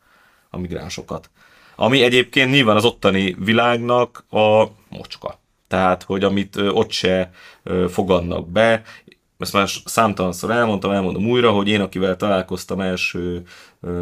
[0.49, 1.29] a migránsokat.
[1.75, 5.39] Ami egyébként nyilván az ottani világnak a mocska.
[5.67, 7.31] Tehát, hogy amit ott se
[7.89, 8.83] fogadnak be,
[9.37, 13.43] ezt már számtalanszor elmondtam, elmondom újra, hogy én, akivel találkoztam első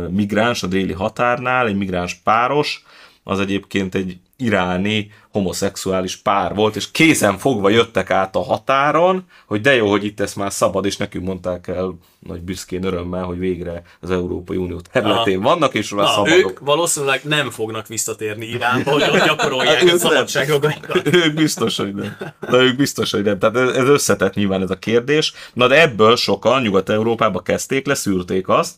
[0.10, 2.84] migráns a déli határnál, egy migráns páros,
[3.24, 9.62] az egyébként egy iráni homoszexuális pár volt, és kézen fogva jöttek át a határon, hogy
[9.62, 13.38] de jó, hogy itt ez már szabad, és nekünk mondták el nagy büszkén örömmel, hogy
[13.38, 15.50] végre az Európai Unió területén Aha.
[15.50, 16.38] vannak, és már Na, szabadok.
[16.38, 21.08] ők valószínűleg nem fognak visszatérni Iránba, hogy ott gyakorolják a szabadságjogaikat.
[21.26, 22.18] Ők biztos, hogy nem.
[22.40, 23.40] Na, ők biztos, hogy nem.
[23.40, 25.34] Tehát ez ez összetett nyilván ez a kérdés.
[25.54, 28.76] Na, de ebből sokan Nyugat-Európába kezdték, leszűrték azt,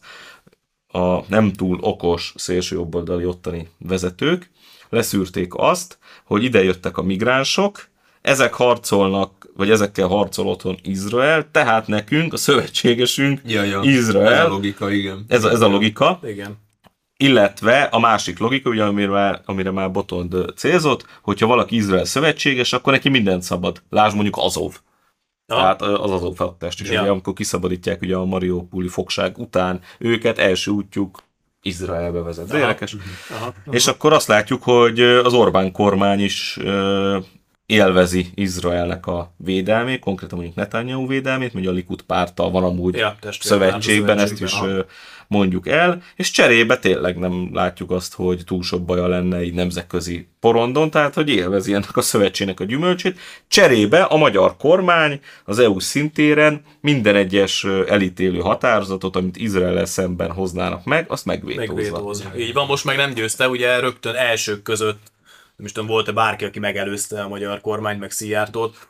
[0.95, 4.49] a nem túl okos szélsőjobboldali ottani vezetők,
[4.89, 7.87] leszűrték azt, hogy ide jöttek a migránsok,
[8.21, 13.81] ezek harcolnak, vagy ezekkel harcol otthon Izrael, tehát nekünk, a szövetségesünk Ja, ja.
[13.83, 15.25] Izrael, Ez a logika, igen.
[15.27, 16.57] ez a, ez a logika, Igen.
[17.17, 22.93] illetve a másik logika, ugye, amire, amire már Botond célzott, hogyha valaki Izrael szövetséges, akkor
[22.93, 23.81] neki mindent szabad.
[23.89, 24.79] Lásd mondjuk Azov.
[25.47, 25.61] Aha.
[25.61, 27.01] Tehát az Azov feladatást is, Ja.
[27.01, 31.23] ugye, amikor kiszabadítják ugye a Mariupoli fogság után őket, első útjuk
[31.65, 32.47] Izraelbe vezet.
[32.47, 32.95] De érdekes.
[33.29, 33.53] Aha.
[33.69, 36.59] És akkor azt látjuk, hogy az Orbán kormány is
[37.65, 43.15] élvezi Izraelnek a védelmét, konkrétan mondjuk Netanyahu védelmét, mert a Likud párttal van amúgy Ja,
[43.21, 44.81] a szövetségben, ezt is szövetségben, ö,
[45.27, 50.27] mondjuk el, és cserébe tényleg nem látjuk azt, hogy túl sok baja lenne így nemzetközi
[50.39, 53.19] porondon, tehát hogy élvezi ennek a szövetségnek a gyümölcsét.
[53.47, 60.83] Cserébe a magyar kormány az EU szintéren minden egyes elítélő határozatot, amit Izrael szemben hoznának
[60.83, 61.73] meg, azt megvétózza.
[61.73, 62.37] Megvétózva.
[62.37, 65.13] Így van, most meg nem győzte, ugye rögtön elsők között,
[65.55, 68.87] nem is tudom, volt-e bárki, aki megelőzte a magyar kormányt, meg Szijjártót,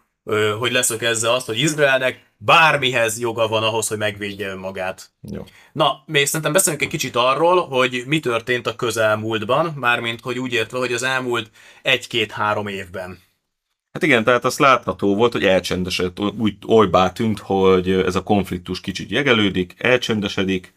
[0.59, 5.09] hogy leszökezze azt, hogy Izraelnek bármihez joga van ahhoz, hogy megvédje önmagát.
[5.21, 5.43] Jó.
[5.71, 10.53] Na, még szerintem beszéljünk egy kicsit arról, hogy mi történt a közelmúltban, mármint, hogy úgy
[10.53, 11.49] értve, hogy az elmúlt
[11.81, 13.19] egy-két-három évben.
[13.91, 18.81] Hát igen, tehát azt látható volt, hogy elcsendesedett, úgy olybá tűnt, hogy ez a konfliktus
[18.81, 20.73] kicsit jegelődik, elcsendesedik,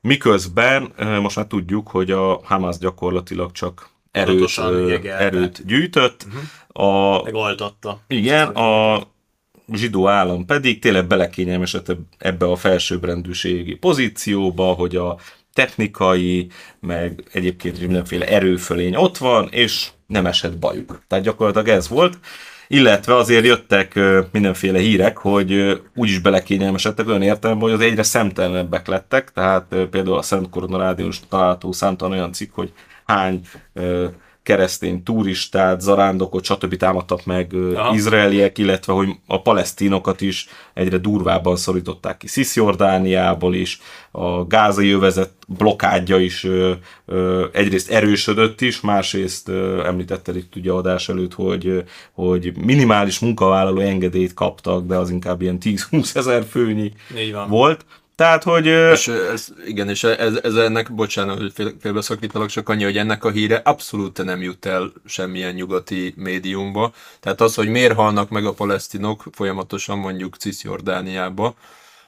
[0.00, 4.58] miközben most már tudjuk, hogy a Hamas gyakorlatilag csak erőt,
[5.04, 6.26] erőt gyűjtött.
[6.68, 8.00] A, Megaltatta.
[8.08, 9.02] igen, a
[9.72, 15.18] zsidó állam pedig tényleg belekényelmesedett ebbe a felsőbbrendűségi pozícióba, hogy a
[15.52, 16.48] technikai,
[16.80, 21.02] meg egyébként mindenféle erőfölény ott van, és nem esett bajuk.
[21.08, 22.18] Tehát gyakorlatilag ez volt.
[22.68, 23.98] Illetve azért jöttek
[24.32, 30.22] mindenféle hírek, hogy úgyis belekényelmesedtek olyan értelemben, hogy az egyre szemtelenebbek lettek, tehát például a
[30.22, 32.72] Szent Korona Rádión is található számtalan olyan cikk, hogy
[33.06, 33.40] hány
[34.46, 36.76] keresztény turistát, zarándokot, stb.
[36.76, 37.94] támadtak meg Aha.
[37.94, 45.30] izraeliek, illetve hogy a palesztinokat is egyre durvábban szorították ki Cisjordániából is, a gázai övezet
[45.48, 46.72] blokádja is ö,
[47.06, 53.80] ö, egyrészt erősödött is, másrészt ö, említette itt ugye adás előtt, hogy, hogy minimális munkavállaló
[53.80, 56.92] engedélyt kaptak, de az inkább ilyen 10-20 ezer főnyi
[57.48, 57.84] volt.
[58.16, 62.84] Tehát, hogy És ez, igen, és ez, ez ennek, bocsánat, hogy fél, félbeszakítalak, csak annyi,
[62.84, 66.92] hogy ennek a híre abszolút nem jut el semmilyen nyugati médiumba.
[67.20, 71.54] Tehát az, hogy miért halnak meg a palesztinok folyamatosan mondjuk Cisjordániába,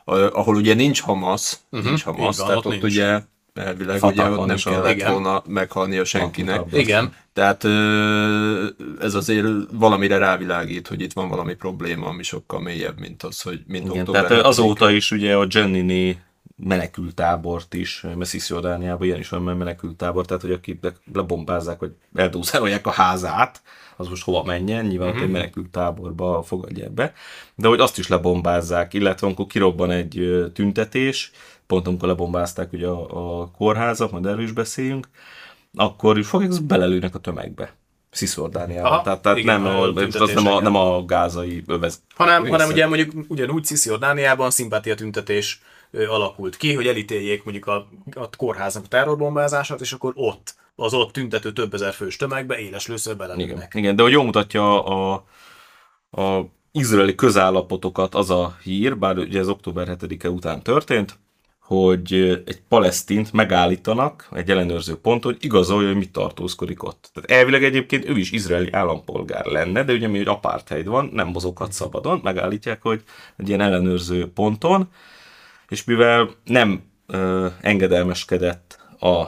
[0.04, 2.84] ahol ugye nincs Hamas, uh-huh, nincs Hamas, van, tehát ott ott, nincs.
[2.84, 3.20] ugye
[3.58, 5.12] elvileg Fatah ugye ott nem is kellett igen.
[5.12, 6.62] volna meghalnia senkinek.
[6.72, 7.12] Igen.
[7.32, 7.64] Tehát
[9.00, 13.60] ez azért valamire rávilágít, hogy itt van valami probléma, ami sokkal mélyebb, mint az, hogy
[13.66, 14.40] mint Igen, tehát 7-én.
[14.40, 16.18] azóta is ugye a Jennini
[16.64, 22.86] menekültábort is, mert Cisjordániában ilyen is van menekültábor, tehát hogy akik le- lebombázzák, vagy eldúzálolják
[22.86, 23.62] a házát,
[23.96, 25.22] az most hova menjen, nyilván mm-hmm.
[25.22, 27.12] egy menekültáborba fogadják be,
[27.54, 31.30] de hogy azt is lebombázzák, illetve amikor kirobban egy tüntetés,
[31.68, 35.08] pont amikor lebombázták ugye a, a kórházat, majd erről is beszéljünk,
[35.74, 37.74] akkor is fogják, belelőnek a tömegbe.
[38.10, 38.92] Cisjordániában.
[38.92, 42.02] Aha, Tehát, tehát igen, nem, a az nem, a, nem a gázai övez.
[42.14, 42.56] Hanem, része.
[42.56, 48.84] hanem ugye mondjuk ugyanúgy Cisjordániában szimpátia tüntetés alakult ki, hogy elítéljék mondjuk a, a kórháznak
[48.84, 53.28] a terrorbombázását, és akkor ott, az ott tüntető több ezer fős tömegbe éles lőször Igen,
[53.28, 53.74] belelőnek.
[53.74, 55.24] igen, de hogy jól mutatja a,
[56.10, 56.40] a
[56.72, 61.18] izraeli közállapotokat az a hír, bár ugye ez október 7-e után történt,
[61.68, 62.12] hogy
[62.46, 67.10] egy palesztint megállítanak egy ellenőrző ponton, hogy igazolja, hogy mit tartózkodik ott.
[67.14, 71.28] Tehát elvileg egyébként ő is izraeli állampolgár lenne, de ugye mi, hogy apartheid van, nem
[71.28, 73.02] mozoghat szabadon, megállítják, hogy
[73.36, 74.88] egy ilyen ellenőrző ponton,
[75.68, 79.24] és mivel nem ö, engedelmeskedett a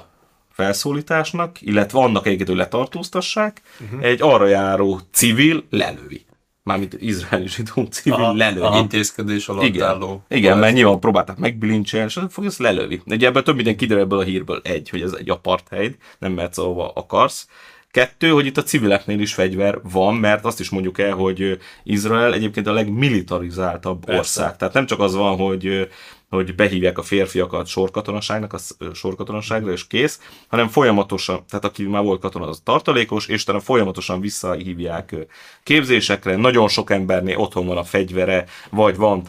[0.50, 4.04] felszólításnak, illetve annak egyébként, hogy letartóztassák, uh-huh.
[4.04, 6.24] egy arra járó civil lelövi.
[6.70, 8.60] Mármint izraeli zsidó civil Aha, lelövi.
[8.60, 8.78] Aha.
[8.78, 10.22] Intézkedés alatt Igen, álló.
[10.28, 13.00] igen mert nyilván próbálták megbilincselni, és fog ezt lelövi.
[13.06, 14.60] Ugye ebből több minden kiderül ebből a hírből.
[14.64, 17.46] Egy, hogy ez egy apartheid, nem mehetsz ahova akarsz.
[17.90, 22.34] Kettő, hogy itt a civileknél is fegyver van, mert azt is mondjuk el, hogy Izrael
[22.34, 24.20] egyébként a legmilitarizáltabb Persze.
[24.20, 24.56] ország.
[24.56, 25.88] Tehát nem csak az van, hogy
[26.30, 28.58] hogy behívják a férfiakat sorkatonaságnak, a
[28.94, 34.20] sorkatonaságra, és kész, hanem folyamatosan, tehát aki már volt katona, az tartalékos, és utána folyamatosan
[34.20, 35.16] visszahívják
[35.62, 36.36] képzésekre.
[36.36, 39.22] Nagyon sok embernél otthon van a fegyvere, vagy van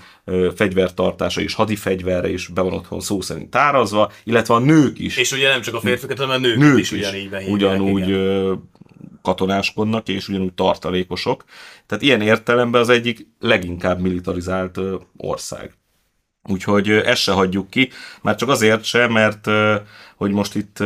[0.56, 5.18] fegyvertartása és hadifegyverre is be van otthon szó szerint tárazva, illetve a nők is.
[5.18, 7.56] És ugye nem csak a férfiakat, hanem a nők, nők is, is ugyanígy behívják.
[7.56, 8.70] Ugyanúgy igen.
[9.22, 11.44] katonáskodnak, és ugyanúgy tartalékosok.
[11.86, 14.80] Tehát ilyen értelemben az egyik leginkább militarizált
[15.18, 15.80] ország.
[16.50, 17.90] Úgyhogy ezt se hagyjuk ki,
[18.22, 19.48] már csak azért sem, mert
[20.16, 20.84] hogy most itt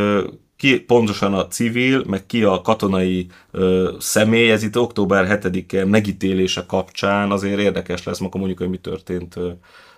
[0.58, 6.66] ki pontosan a civil, meg ki a katonai ö, személy, ez itt október 7-e megítélése
[6.68, 9.52] kapcsán azért érdekes lesz, akkor mondjuk, hogy mi történt ö,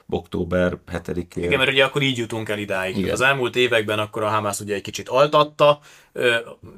[0.10, 1.44] október 7-én.
[1.44, 2.98] Igen, mert ugye akkor így jutunk el idáig.
[2.98, 3.12] Igen.
[3.12, 5.80] Az elmúlt években akkor a Hamász ugye egy kicsit altatta,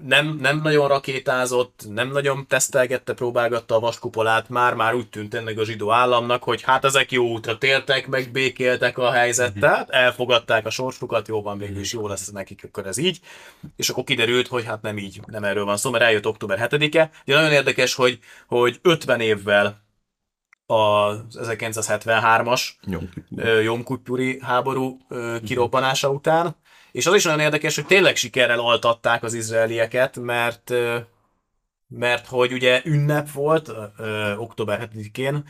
[0.08, 5.66] nem, nem nagyon rakétázott, nem nagyon tesztelgette, próbálgatta a vaskupolát, már-már úgy tűnt ennek a
[5.66, 9.92] zsidó államnak, hogy hát ezek jó útra tértek, meg békéltek a helyzettel, mhm.
[9.92, 13.20] elfogadták a sorsukat, jó van, végül is jó lesz nekik, akkor ez így.
[13.76, 17.10] És akkor kiderült, hogy hát nem így, nem erről van szó, mert eljött október 7-e.
[17.26, 19.88] Ugye nagyon érdekes, hogy, hogy 50 évvel
[20.72, 22.62] az 1973-as
[23.64, 24.98] Jomkupuri háború
[25.44, 26.56] kirobbanása után.
[26.92, 30.74] És az is nagyon érdekes, hogy tényleg sikerrel altatták az izraelieket, mert
[31.88, 35.44] mert hogy ugye ünnep volt ö, október 7-én,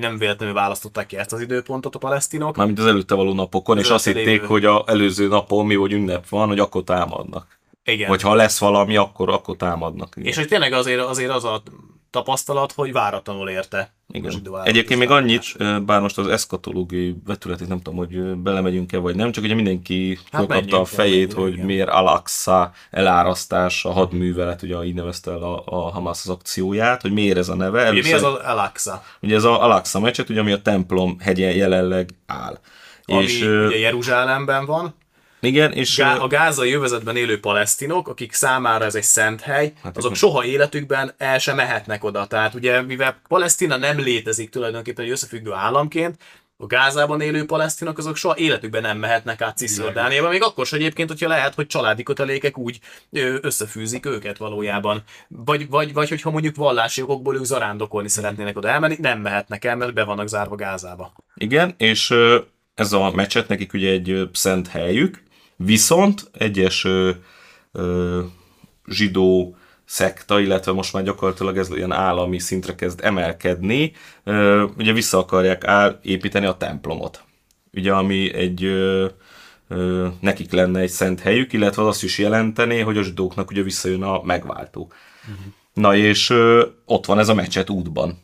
[0.00, 2.56] nem véletlenül választották ki ezt az időpontot a palesztinok.
[2.56, 6.28] Mármint az előtte való napokon, és azt hitték, hogy az előző napon mi, hogy ünnep
[6.28, 7.58] van, hogy akkor támadnak.
[7.84, 8.08] Igen.
[8.08, 10.14] Vagy ha lesz valami, akkor, akkor támadnak.
[10.16, 10.28] Igen.
[10.28, 11.62] És hogy tényleg azért, azért az a
[12.10, 13.92] tapasztalat, hogy váratlanul érte.
[14.12, 14.32] Igen.
[14.64, 15.44] Egyébként még annyit,
[15.84, 20.44] bár most az eszkatológiai vetületét nem tudom, hogy belemegyünk-e vagy nem, csak ugye mindenki hát
[20.44, 21.66] fölkapta a fejét, hogy igen.
[21.66, 27.12] miért Al-Aqsa elárasztás, a hadművelet, ugye így nevezte el a, a Hamas az akcióját, hogy
[27.12, 27.80] miért ez a neve.
[27.84, 29.02] Először, mi az az Al-Aqsa?
[29.20, 32.58] Ugye ez az Al-Aqsa meccset, ugye, ami a templom hegyen jelenleg áll.
[33.04, 34.94] Ami és, ugye Jeruzsálemben van.
[35.40, 35.96] Igen, és...
[35.96, 40.44] Gá- a gázai jövezetben élő palesztinok, akik számára ez egy szent hely, hát azok soha
[40.44, 42.26] életükben el sem mehetnek oda.
[42.26, 46.16] Tehát ugye, mivel Palesztina nem létezik tulajdonképpen egy összefüggő államként,
[46.60, 51.08] a Gázában élő palesztinok azok soha életükben nem mehetnek át Cisziordániába, még akkor sem egyébként,
[51.08, 52.80] hogyha lehet, hogy családi kötelékek úgy
[53.40, 55.02] összefűzik őket valójában.
[55.28, 59.76] Vagy, vagy, vagy hogyha mondjuk vallási okokból ők zarándokolni szeretnének oda elmenni, nem mehetnek el,
[59.76, 61.12] mert be vannak zárva Gázába.
[61.34, 62.14] Igen, és
[62.74, 65.22] ez a meccset nekik ugye egy szent helyük,
[65.64, 67.10] Viszont egyes ö,
[67.72, 68.22] ö,
[68.86, 73.92] zsidó szekta, illetve most már gyakorlatilag ez ilyen állami szintre kezd emelkedni,
[74.24, 77.24] ö, ugye vissza akarják áll, építeni a templomot.
[77.72, 79.06] Ugye ami egy ö,
[79.68, 83.62] ö, nekik lenne egy szent helyük, illetve az azt is jelentené, hogy a zsidóknak ugye
[83.62, 84.92] visszajön a megváltó.
[85.22, 85.52] Uh-huh.
[85.72, 88.18] Na és ö, ott van ez a mecset útban.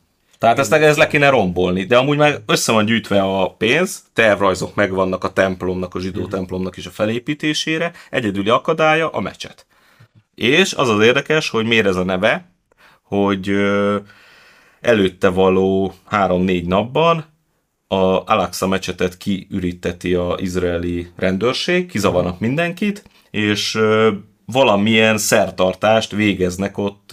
[0.45, 4.75] Tehát ezt ez le kéne rombolni, de amúgy már össze van gyűjtve a pénz, tervrajzok
[4.75, 6.31] megvannak a templomnak, a zsidó mhm.
[6.31, 9.67] templomnak is a felépítésére, egyedüli akadálya a mecset.
[10.35, 12.51] És az az érdekes, hogy miért ez a neve,
[13.03, 13.57] hogy
[14.81, 17.25] előtte való három-négy napban
[17.89, 23.79] a Al-Aqsa mecsetet kiüríteti a izraeli rendőrség, kizavarnak mindenkit, és
[24.45, 27.11] valamilyen szertartást végeznek ott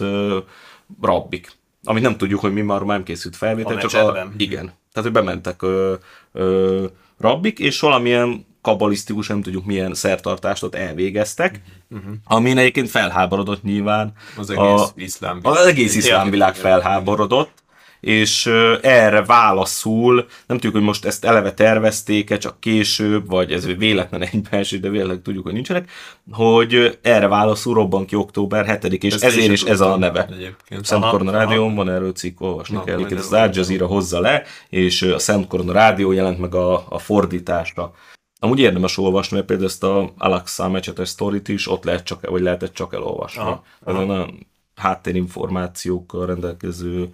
[1.00, 4.64] rabbik amit nem tudjuk, hogy mi már nem készült felvétel, a csak a, igen.
[4.64, 5.94] Tehát, hogy bementek ö,
[6.32, 6.84] ö,
[7.18, 12.12] rabbik, és valamilyen kabalisztikus, nem tudjuk milyen szertartást ott elvégeztek, uh-huh.
[12.24, 14.12] amin egyébként felháborodott nyilván.
[14.36, 15.56] Az egész a, iszlám világ.
[15.56, 17.61] Az egész iszlám világ felháborodott,
[18.02, 18.46] és
[18.80, 20.14] erre válaszul,
[20.46, 25.22] nem tudjuk, hogy most ezt eleve tervezték-e, csak később, vagy ez véletlen egybeesés, de véletlen
[25.22, 25.90] tudjuk, hogy nincsenek,
[26.30, 30.28] hogy erre válaszul robban ki október 7 és ez ezért is ez a neve.
[30.82, 32.94] Szent Korona Rádión van erről cikk, olvasni na, kell.
[32.94, 36.98] Egyébként az Al Jazeera hozza le, és a Szent Korona Rádió jelent meg a, a
[36.98, 37.92] fordításra.
[38.38, 42.42] Amúgy érdemes olvasni, mert például ezt a Alexa mecsetes sztorit is ott lehet csak, vagy
[42.42, 43.40] lehetett csak elolvasni.
[43.40, 44.00] Aha, aha.
[44.00, 47.10] Ez olyan háttérinformációkkal rendelkező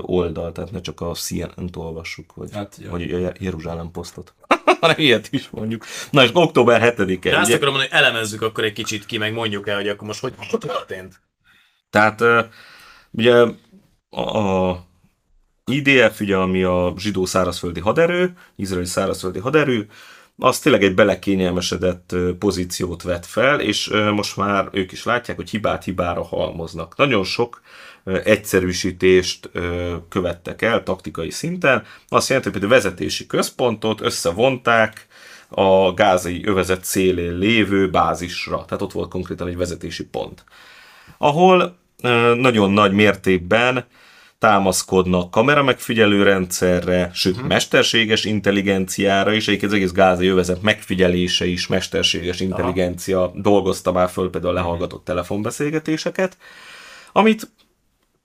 [0.00, 4.34] oldal, tehát ne csak a CNN-t olvassuk, vagy, hát, vagy a Jeruzsálem posztot,
[4.80, 5.84] hanem ilyet is mondjuk.
[6.10, 7.30] Na és október 7-e.
[7.30, 10.06] De azt akarom mondani, hogy elemezzük akkor egy kicsit ki, meg mondjuk el, hogy akkor
[10.06, 11.20] most hogy történt.
[11.90, 12.22] Tehát
[13.10, 13.46] ugye
[14.10, 14.84] a, a
[15.70, 19.88] IDF, ugye, ami a zsidó szárazföldi haderő, izraeli szárazföldi haderő,
[20.38, 25.84] az tényleg egy belekényelmesedett pozíciót vett fel, és most már ők is látják, hogy hibát
[25.84, 26.96] hibára halmoznak.
[26.96, 27.60] Nagyon sok
[28.24, 29.50] egyszerűsítést
[30.08, 31.82] követtek el taktikai szinten.
[32.08, 35.06] Azt jelenti, hogy a vezetési központot összevonták
[35.48, 38.64] a gázai övezet szélén lévő bázisra.
[38.64, 40.44] Tehát ott volt konkrétan egy vezetési pont.
[41.18, 41.76] Ahol
[42.36, 43.86] nagyon nagy mértékben
[44.38, 47.40] támaszkodnak kamera megfigyelő rendszerre, sőt Mhm.
[47.40, 47.54] uh-huh.
[47.54, 53.32] mesterséges intelligenciára is, egyébként az egész gázai övezet megfigyelése is mesterséges intelligencia Aha.
[53.36, 56.36] dolgozta már föl például a lehallgatott telefonbeszélgetéseket,
[57.12, 57.50] amit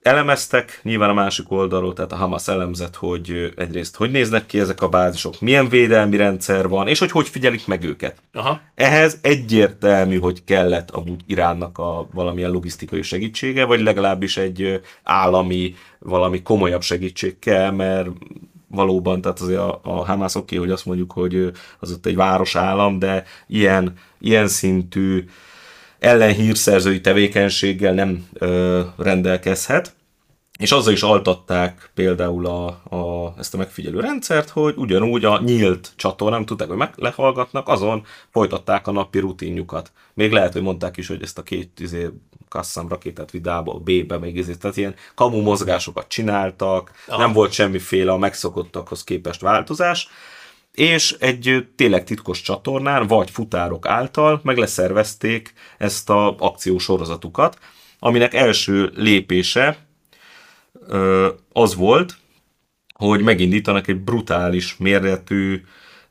[0.01, 4.81] elemeztek, nyilván a másik oldalról, tehát a Hamas elemzett, hogy egyrészt hogy néznek ki ezek
[4.81, 8.21] a bázisok, milyen védelmi rendszer van, és hogy hogy figyelik meg őket.
[8.33, 8.61] Aha.
[8.75, 16.41] Ehhez egyértelmű, hogy kellett amúgy Iránnak a valamilyen logisztikai segítsége, vagy legalábbis egy állami, valami
[16.41, 18.09] komolyabb segítség kell, mert
[18.67, 22.99] valóban, tehát azért a, a Hamász oké, hogy azt mondjuk, hogy az ott egy városállam,
[22.99, 25.25] de ilyen, ilyen szintű
[26.01, 29.95] ellenhírszerzői tevékenységgel nem ö, rendelkezhet.
[30.59, 35.91] És azzal is altatták például a, a, ezt a megfigyelő rendszert, hogy ugyanúgy a nyílt
[35.95, 39.91] csatornán, tudták, hogy meg lehallgatnak, azon folytatták a napi rutinjukat.
[40.13, 42.09] Még lehet, hogy mondták is, hogy ezt a két izé,
[42.49, 47.19] kasszám rakétát vidába, B-be, még izé, tehát ilyen kamu mozgásokat csináltak, Aha.
[47.19, 50.09] nem volt semmiféle a megszokottakhoz képest változás,
[50.71, 57.57] és egy tényleg titkos csatornán, vagy futárok által meg leszervezték ezt a akciósorozatukat,
[57.99, 59.77] aminek első lépése
[61.53, 62.17] az volt,
[62.93, 65.63] hogy megindítanak egy brutális méretű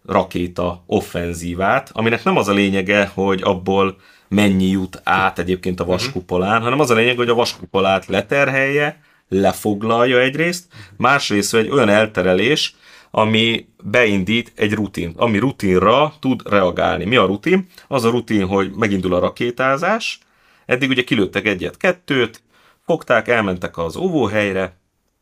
[0.06, 3.96] rakéta offenzívát, aminek nem az a lényege, hogy abból
[4.28, 10.20] mennyi jut át egyébként a vaskupolán, hanem az a lényeg, hogy a vaskupolát leterhelje, lefoglalja
[10.20, 10.64] egyrészt,
[10.96, 12.74] másrészt egy olyan elterelés,
[13.10, 17.04] ami beindít egy rutint, ami rutinra tud reagálni.
[17.04, 17.66] Mi a rutin?
[17.88, 20.18] Az a rutin, hogy megindul a rakétázás,
[20.66, 22.42] eddig ugye kilőttek egyet-kettőt,
[22.86, 24.78] fogták, elmentek az óvóhelyre,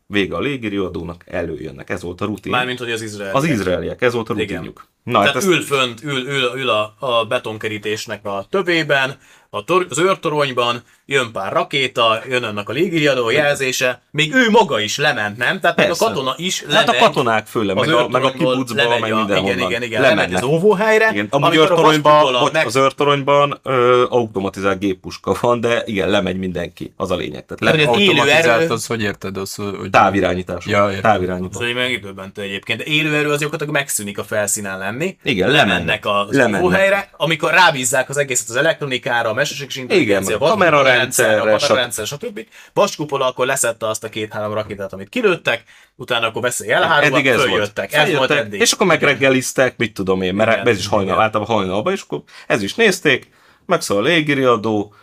[0.06, 1.90] vége a légiriadónak, előjönnek.
[1.90, 2.52] Ez volt a rutin.
[2.52, 3.34] Mármint, hogy az Izrael.
[3.34, 4.72] Az izraeliek, ez volt a Igen.
[5.12, 9.16] Na, Tehát hát ül fönt, ül, ül, ül a, a betonkerítésnek a tövében,
[9.50, 14.80] a tor, az őrtoronyban, jön pár rakéta, jön annak a légiriadó jelzése, még ő maga
[14.80, 15.60] is lement, nem?
[15.60, 16.04] Tehát meg a Persze.
[16.04, 19.56] katona is Hát a katonák főle, az meg a, meg a kibucba, meg a- mindenhonnan.
[19.58, 21.10] Igen, igen, igen, lemegy az óvóhelyre.
[21.12, 26.38] Igen, amúgy a őrtoronyban, bocs, meg- az őrtoronyban ö, automatizált géppuska van, de igen, lemegy
[26.38, 27.44] mindenki, az a lényeg.
[27.46, 29.36] Tehát le, Automatizált, erő- az hogy érted?
[29.36, 29.90] Az, hogy...
[29.90, 30.66] távirányítás.
[30.66, 31.00] Ja, értem.
[31.10, 31.62] távirányítás.
[31.62, 32.78] Ez egy megidőbbentő egyébként.
[32.78, 35.16] De élő erő az gyakorlatilag megszűnik a felszínen lenni.
[35.22, 36.62] Igen, lemennek lemennek.
[36.62, 42.46] óvóhelyre, amikor rábízzák az egészet az elektronikára, a mesterséges intelligencia, a kamerarendszerre, a kamerarendszer, stb.
[42.72, 45.62] Vaskupola akkor leszette azt a két-három rakétát, amit kilőttek,
[45.96, 47.48] utána akkor beszélj el Eddig ez volt.
[47.48, 47.92] följöttek.
[47.92, 48.60] Ez volt eddig.
[48.60, 52.22] És akkor megreggeliztek, mit tudom én, mert Igen, ez is hajnal, általában hajnalban, és akkor
[52.46, 53.30] ez is nézték,
[53.66, 54.94] megszól a légiriadó,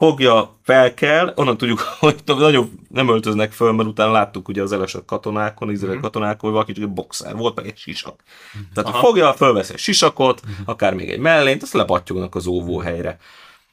[0.00, 4.72] fogja, fel kell, onnan tudjuk, hogy nagyon nem öltöznek föl, mert utána láttuk ugye az
[4.72, 6.04] elesett katonákon, izraeli Mhm.
[6.04, 8.22] katonákon, hogy valaki csak egy boxer volt, meg egy sisak.
[8.74, 10.52] Tehát hogy fogja, fölvesz egy sisakot, Mhm.
[10.64, 13.18] akár még egy mellényt, azt lebattyognak az óvóhelyre.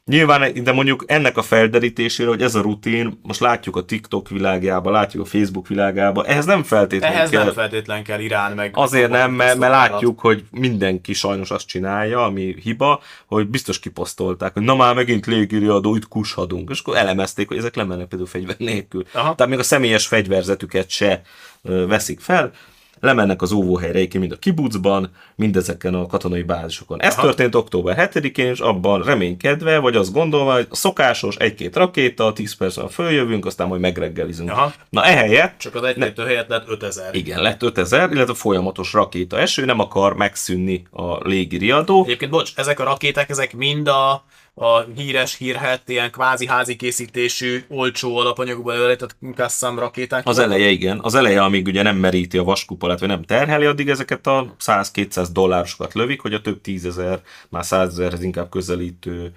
[0.08, 4.92] Nyilván, de mondjuk ennek a felderítésére, hogy ez a rutin, most látjuk a TikTok világában,
[4.94, 7.44] látjuk a Facebook világában, ehhez nem feltétlenül Ehhez kell.
[7.44, 8.72] nem feltétlen kell Irán meg.
[8.74, 14.54] Azért nem, mert, mert látjuk, hogy mindenki sajnos azt csinálja, ami hiba, hogy biztos kiposztolták,
[14.54, 18.56] hogy na már megint légiriadó, itt kushadunk, és akkor elemezték, hogy ezek lemennek például fegyver
[18.58, 19.06] nélkül.
[19.14, 19.36] Aha.
[19.36, 21.22] Tehát még a személyes fegyverzetüket se
[21.62, 22.52] veszik fel,
[23.00, 27.02] lemennek az óvóhelyre, egyébként mind a kibucban, mindezeken a katonai bázisokon.
[27.02, 27.22] Ez Aha.
[27.22, 32.90] történt október 7-én, és abban reménykedve, vagy azt gondolva, hogy szokásos egy-két rakéta, 10 percen
[32.90, 34.50] följövünk, aztán majd megreggelizünk.
[34.50, 34.74] Aha.
[34.90, 37.16] Na ehelyett Csak az egy-kettő helyett lett 5000.
[37.16, 42.04] igen, lett 5000, illetve folyamatos rakéta eső, nem akar megszűnni a légi riadó.
[42.04, 44.24] Egyébként, bocs, ezek a rakéták, ezek mind a,
[44.60, 50.28] a híres, hírhet, ilyen kvázi házi készítésű, olcsó alapanyagból előállított Kassam rakéták.
[50.28, 53.90] Az eleje igen, az eleje, amíg ugye nem meríti a vaskupolát, vagy nem terheli, addig
[53.90, 59.32] ezeket a 100-200 dollárosokat lövik, hogy a több tízezer, már százezerhez inkább közelítő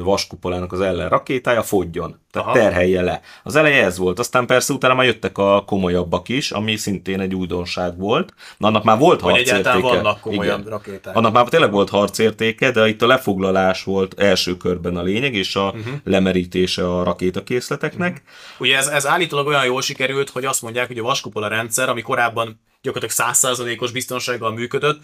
[0.00, 2.58] vaskupolának az ellen rakétája fogjon, tehát Aha.
[2.58, 3.20] terhelje le.
[3.42, 7.34] Az eleje ez volt, aztán persze utána már jöttek a komolyabbak is, ami szintén egy
[7.34, 8.34] újdonság volt.
[8.56, 10.02] Na, annak már volt Vagy egyáltalán harcértéke.
[10.02, 10.70] vannak komolyabb Igen.
[10.70, 11.16] rakéták.
[11.16, 15.56] Annak már tényleg volt harcértéke, de itt a lefoglalás volt első körben a lényeg, és
[15.56, 15.94] a uh-huh.
[16.04, 18.10] lemerítése a rakétakészleteknek.
[18.10, 18.26] Uh-huh.
[18.58, 22.02] Ugye ez, ez állítólag olyan jól sikerült, hogy azt mondják, hogy a vaskupola rendszer, ami
[22.02, 25.00] korábban gyakorlatilag 100%-os biztonsággal működött,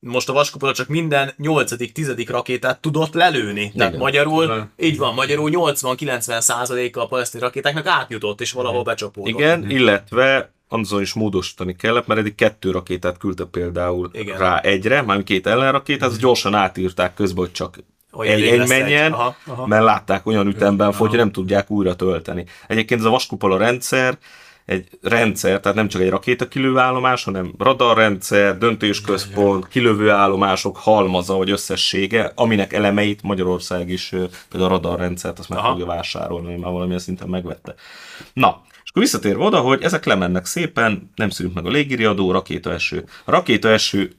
[0.00, 2.26] most a vaskupola csak minden 8.-10.
[2.28, 3.72] rakétát tudott lelőni.
[3.72, 4.02] Tehát Igen.
[4.02, 4.72] magyarul, Igen.
[4.76, 9.28] így van, magyarul 80-90%-a a palesztin rakétáknak átjutott és valahol becsapódott.
[9.40, 14.38] Igen, illetve azon is módosítani kellett, mert eddig kettő rakétát küldte például Igen.
[14.38, 17.78] Rá egyre, már két ellenrakétát, azt gyorsan átírták közben, hogy csak
[18.10, 18.68] Hogy egy, egy.
[18.68, 19.66] menjen, Aha, aha.
[19.66, 22.44] mert látták olyan ütemben, hogy nem tudják újra tölteni.
[22.66, 24.18] Egyébként ez a vaskupola rendszer,
[24.68, 32.72] egy rendszer, tehát nem csak egy rakétakilőállomás, hanem radarrendszer, döntésközpont, kilövőállomások halmaza vagy összessége, aminek
[32.72, 34.08] elemeit Magyarország is
[34.48, 35.70] például a radarrendszert azt meg Aha.
[35.70, 37.74] fogja vásárolni, már valamilyen szinten megvette.
[38.32, 43.04] Na, És akkor visszatérve oda, hogy ezek lemennek szépen, nem szűnik meg a légiriadó, rakétaeső.
[43.24, 44.12] A rakétaeső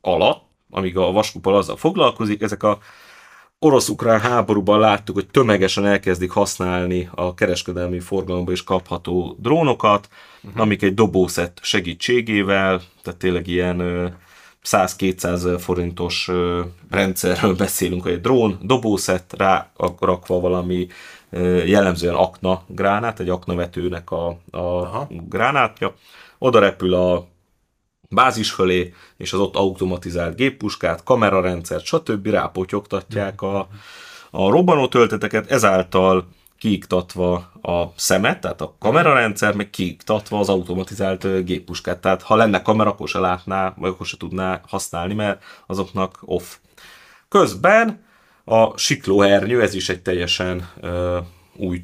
[0.00, 2.78] alatt, amíg a vaskupal azzal foglalkozik, ezek a
[3.58, 10.08] orosz-ukrán háborúban láttuk, hogy tömegesen elkezdik használni a kereskedelmi forgalomba is kapható drónokat,
[10.42, 10.60] uh-huh.
[10.60, 13.78] amik egy dobószett segítségével, tehát tényleg ilyen
[14.64, 16.30] 100-200 forintos
[16.90, 20.86] rendszerről beszélünk, hogy egy drón, dobószett, rá rakva valami
[21.64, 25.94] jellemzően akna gránát, egy aknavetőnek a, a gránátja,
[26.38, 27.26] oda repül a
[28.08, 32.26] bázis fölé, és az ott automatizált géppuskát, kamerarendszert, stb.
[32.26, 33.68] rápotyogtatják a,
[34.30, 36.28] a robbanó tölteteket, ezáltal
[36.58, 42.00] kiiktatva a szemet, tehát a kamerarendszer, meg kiiktatva az automatizált géppuskát.
[42.00, 46.56] Tehát ha lenne kamera, akkor se látná, vagy akkor se tudná használni, mert azoknak off.
[47.28, 48.04] Közben
[48.44, 51.16] a siklóhernyő, ez is egy teljesen uh,
[51.56, 51.82] új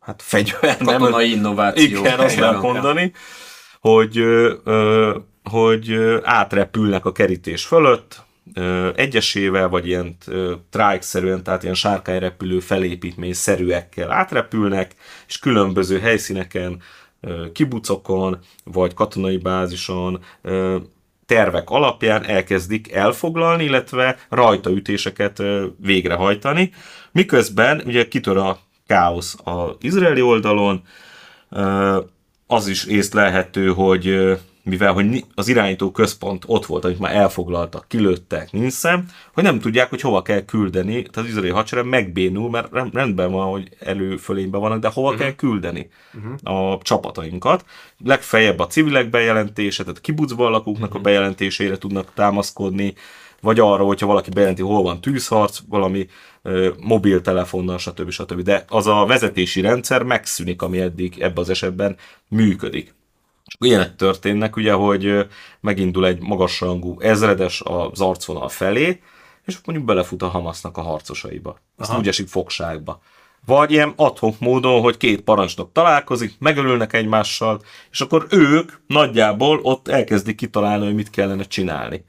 [0.00, 0.76] hát fegyver.
[0.76, 1.98] Katonai nem, innováció.
[1.98, 3.12] Igen, azt lehet mondani,
[3.82, 4.24] hogy,
[5.50, 8.22] hogy átrepülnek a kerítés fölött,
[8.94, 10.16] egyesével, vagy ilyen
[10.70, 14.94] trike-szerűen, tehát ilyen sárkányrepülő felépítmény-szerűekkel átrepülnek,
[15.28, 16.82] és különböző helyszíneken,
[17.52, 20.24] kibucokon, vagy katonai bázison
[21.26, 25.42] tervek alapján elkezdik elfoglalni, illetve rajtaütéseket
[25.76, 26.72] végrehajtani,
[27.12, 30.82] miközben ugye kitör a káosz az izraeli oldalon,
[32.52, 38.52] az is észlelhető, hogy mivel hogy az irányító központ ott volt, amit már elfoglaltak, kilőttek,
[38.52, 42.68] nincs szem, hogy nem tudják, hogy hova kell küldeni, tehát az izraeli hadsereg megbénul, mert
[42.92, 45.22] rendben van, hogy előfölényben vannak, de hova uh-huh.
[45.22, 46.72] kell küldeni uh-huh.
[46.72, 47.64] a csapatainkat.
[48.04, 51.00] Legfeljebb a civilek bejelentése, tehát a kibucban lakóknak uh-huh.
[51.00, 52.94] a bejelentésére tudnak támaszkodni,
[53.40, 56.06] vagy arra, hogyha valaki bejelenti, hol van tűzharc, valami
[56.80, 58.10] mobiltelefonnal, stb.
[58.10, 58.40] stb.
[58.40, 61.96] De az a vezetési rendszer megszűnik, ami eddig ebben az esetben
[62.28, 62.94] működik.
[63.58, 65.26] Ilyenek történnek, ugye, hogy
[65.60, 69.00] megindul egy magasrangú ezredes az arcvonal felé,
[69.44, 71.58] és mondjuk belefut a Hamasznak a harcosaiba.
[71.76, 73.00] Aztán úgy esik fogságba.
[73.46, 79.88] Vagy ilyen adhok módon, hogy két parancsnok találkozik, megölülnek egymással, és akkor ők nagyjából ott
[79.88, 82.04] elkezdik kitalálni, hogy mit kellene csinálni.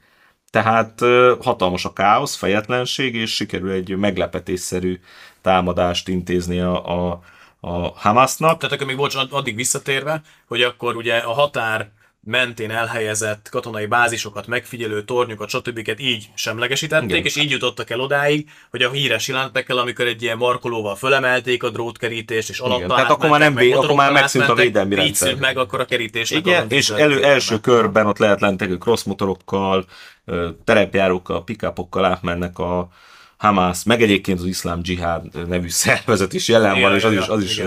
[0.54, 1.00] Tehát
[1.40, 5.00] hatalmas a káosz, fejetlenség, és sikerül egy meglepetésszerű
[5.40, 7.20] támadást intézni a, a
[7.66, 8.58] a Hamasnak.
[8.58, 11.90] Tehát akkor még bocs, addig visszatérve, hogy akkor ugye a határ
[12.24, 15.94] mentén elhelyezett katonai bázisokat, megfigyelő tornyokat, stb.
[15.98, 17.24] így semlegesítették, Igen.
[17.24, 21.70] és így jutottak el odáig, hogy a híres jelentekkel, amikor egy ilyen markolóval fölemelték a
[21.70, 25.32] drótkerítést, és alatta Tehát akkor már, nem vé, akkor már megszűnt a védelmi rendszer.
[25.32, 26.30] Így meg akkor a kerítés.
[26.30, 29.84] Igen, és elő, első körben ott lehet lentek crossmotorokkal,
[30.64, 32.88] terepjárókkal, pickupokkal átmennek a,
[33.36, 37.42] Hamas, meg egyébként az iszlám dzsihád nevű szervezet is jelen van, és az is, az
[37.42, 37.62] is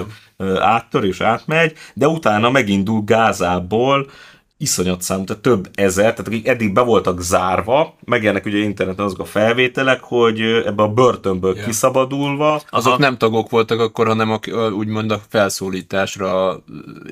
[0.59, 4.09] áttör és átmegy, de utána megindul Gázából
[4.57, 9.19] iszonyat szám, tehát több ezer, tehát akik eddig be voltak zárva, megjelennek ugye interneten azok
[9.19, 11.65] a felvételek, hogy ebbe a börtönből yeah.
[11.65, 12.61] kiszabadulva.
[12.69, 12.97] Azok a...
[12.97, 14.39] nem tagok voltak akkor, hanem a,
[14.69, 16.59] úgymond a felszólításra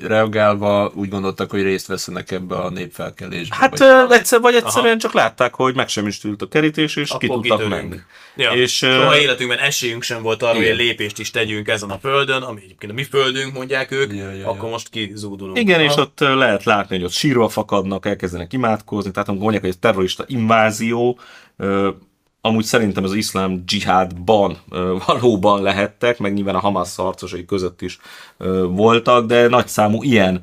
[0.02, 3.56] reagálva úgy gondoltak, hogy részt veszenek ebbe a népfelkelésbe.
[3.58, 5.00] Hát vagy, egyszer, vagy egyszerűen Aha.
[5.00, 7.96] csak látták, hogy megsemmisült a kerítés, és akkor ki tudtak menni.
[8.36, 8.50] Ja.
[8.50, 12.60] És, Soha életünkben esélyünk sem volt arra, hogy lépést is tegyünk ezen a földön, ami
[12.64, 14.70] egyébként a mi földünk, mondják ők, ja, ja, akkor ja.
[14.70, 15.58] most kizúdulunk.
[15.58, 15.84] Igen, ha?
[15.84, 19.90] és ott lehet látni, hogy ott sírva fakadnak, elkezdenek imádkozni, tehát amikor mondják, hogy ez
[19.90, 21.18] terrorista invázió,
[22.40, 24.56] amúgy szerintem az iszlám dzsihádban
[25.06, 27.98] valóban lehettek, meg nyilván a Hamas harcosai között is
[28.68, 30.42] voltak, de nagy számú ilyen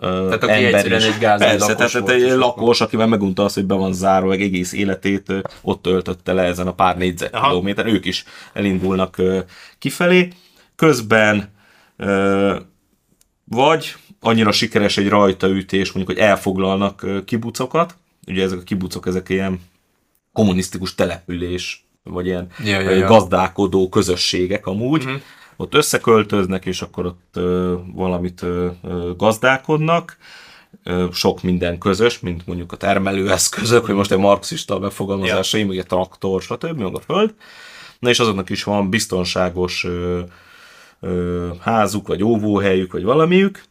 [0.00, 1.06] tehát aki ember egyszerűen is.
[1.06, 4.28] egy gázai Persze, lakos tehát volt, egy lakos, akivel megunta azt, hogy be van zárva,
[4.28, 5.32] meg egész életét
[5.62, 9.22] ott töltötte le ezen a pár négyzetkilométer, ők is elindulnak
[9.78, 10.28] kifelé.
[10.76, 11.52] Közben
[13.44, 13.94] vagy
[14.24, 17.96] annyira sikeres egy rajtaütés, mondjuk, hogy elfoglalnak kibucokat,
[18.26, 19.60] ugye ezek a kibucok, ezek ilyen
[20.32, 23.06] kommunisztikus település, vagy ilyen ja, ja, ja.
[23.06, 25.20] gazdálkodó közösségek amúgy, uh-huh.
[25.56, 30.16] ott összeköltöznek, és akkor ott ö, valamit ö, ö, gazdálkodnak,
[30.84, 35.66] ö, sok minden közös, mint mondjuk a termelőeszközök, hogy most egy marxista megfogalmazása, ja.
[35.66, 37.34] ugye traktor, stb., meg a föld,
[37.98, 40.20] na és azoknak is van biztonságos ö,
[41.00, 43.64] ö, házuk, vagy óvóhelyük, vagy valamiük,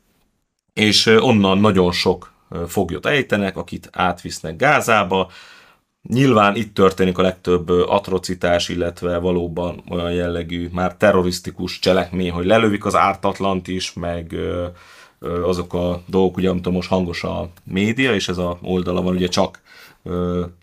[0.74, 2.32] és onnan nagyon sok
[2.68, 5.32] foglyot ejtenek, akit átvisznek Gázába,
[6.10, 12.86] Nyilván itt történik a legtöbb atrocitás, illetve valóban olyan jellegű, már terrorisztikus cselekmény, hogy lelövik
[12.86, 14.36] az ártatlant is, meg
[15.44, 19.28] azok a dolgok, ugye, amit most hangos a média, és ez a oldala van ugye
[19.28, 19.62] csak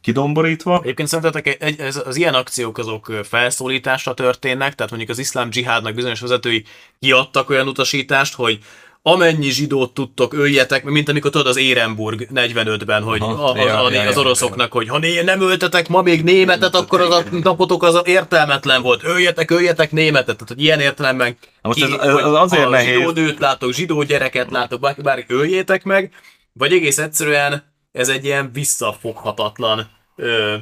[0.00, 0.80] kidomborítva.
[0.82, 6.20] Egyébként szerintetek ez, az ilyen akciók azok felszólításra történnek, tehát mondjuk az iszlám dzsihádnak bizonyos
[6.20, 6.64] vezetői
[6.98, 8.58] kiadtak olyan utasítást, hogy
[9.02, 13.82] amennyi zsidót tudtok, öljetek, mint amikor tudod az Érenburg 45-ben, hogy Aha, a, a, ja,
[13.84, 17.22] a, ja, az oroszoknak, hogy ha né, nem öltetek ma még németet, akkor az a
[17.42, 19.04] napotok az értelmetlen volt.
[19.04, 20.24] Öljetek, öljetek németet.
[20.36, 22.96] Tehát, hogy ilyen értelemben most ez- ki- ez- az azért ha nehéz.
[22.96, 26.12] Zsidó nőt látok, zsidó gyereket látok, bárki, bárki öljétek meg,
[26.52, 30.54] vagy egész egyszerűen ez egy ilyen visszafoghatatlan ö,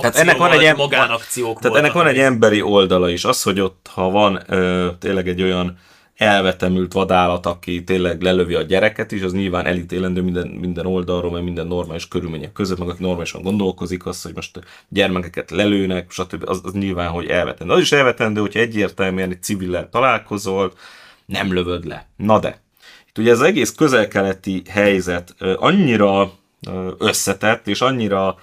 [0.00, 3.24] Tehát ennek van egy magánakciók Tehát ennek van egy emberi oldala is.
[3.24, 5.78] Az, hogy ott, ha van ö, tényleg egy olyan
[6.22, 11.44] elvetemült vadállat, aki tényleg lelövi a gyereket is, az nyilván elítélendő minden, minden oldalról, mert
[11.44, 16.48] minden normális körülmények között, meg aki normálisan gondolkozik, az, hogy most gyermekeket lelőnek, stb.
[16.48, 17.72] Az, az nyilván, hogy elvetendő.
[17.72, 20.72] Az is elvetendő, hogyha egyértelműen egy civillel találkozol,
[21.26, 22.08] nem lövöd le.
[22.16, 22.60] Na de,
[23.08, 26.32] itt ugye az egész közelkeleti helyzet annyira
[26.98, 28.36] összetett, és annyira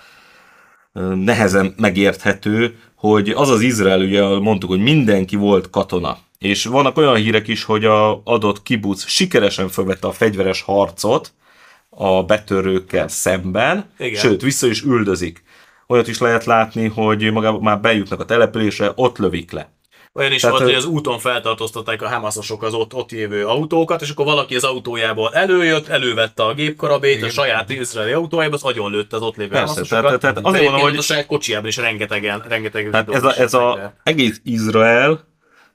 [1.15, 6.17] nehezen megérthető, hogy az az Izrael, ugye mondtuk, hogy mindenki volt katona.
[6.39, 11.33] És vannak olyan hírek is, hogy a adott kibuc sikeresen felvette a fegyveres harcot
[11.89, 14.19] a betörőkkel szemben, Igen.
[14.21, 15.43] sőt, vissza is üldözik.
[15.87, 19.71] Olyat is lehet látni, hogy magában már bejutnak a településre, ott lövik le.
[20.13, 23.45] Olyan is Tehát, volt, ö- hogy az úton feltartóztatták a Hamasosok az ott, ott jövő
[23.45, 28.63] autókat, és akkor valaki az autójából előjött, elővette a gépkarabét, a saját izraeli autójából, az
[28.63, 31.77] agyon lőtt az ott lévő Persze, tehát- tehát azért mondom, hogy- a saját kocsijában is
[31.77, 35.27] rengetegen, rengeteg Tehát ez, a, ez a egész Izrael,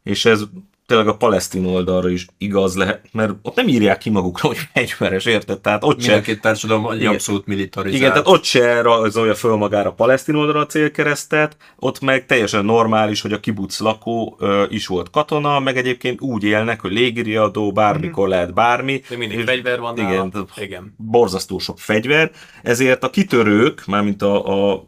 [0.04, 0.42] és ez
[0.86, 5.24] tényleg a palesztin oldalra is igaz lehet, mert ott nem írják ki magukra, hogy fegyveres,
[5.24, 5.60] érted?
[5.60, 7.12] Tehát ott Mind se, társadalom egy Igen.
[7.12, 8.00] abszolút militarizált.
[8.00, 12.64] igen, tehát ott se rajzolja föl magára a palesztin oldalra a célkeresztet, ott meg teljesen
[12.64, 17.72] normális, hogy a kibuc lakó ö, is volt katona, meg egyébként úgy élnek, hogy légiriadó,
[17.72, 19.02] bármikor lehet bármi.
[19.08, 20.12] De mindig és- fegyver van nála.
[20.12, 20.94] igen, tehát Igen.
[20.96, 22.30] borzasztó sok fegyver,
[22.62, 24.84] ezért a kitörők, mármint a, a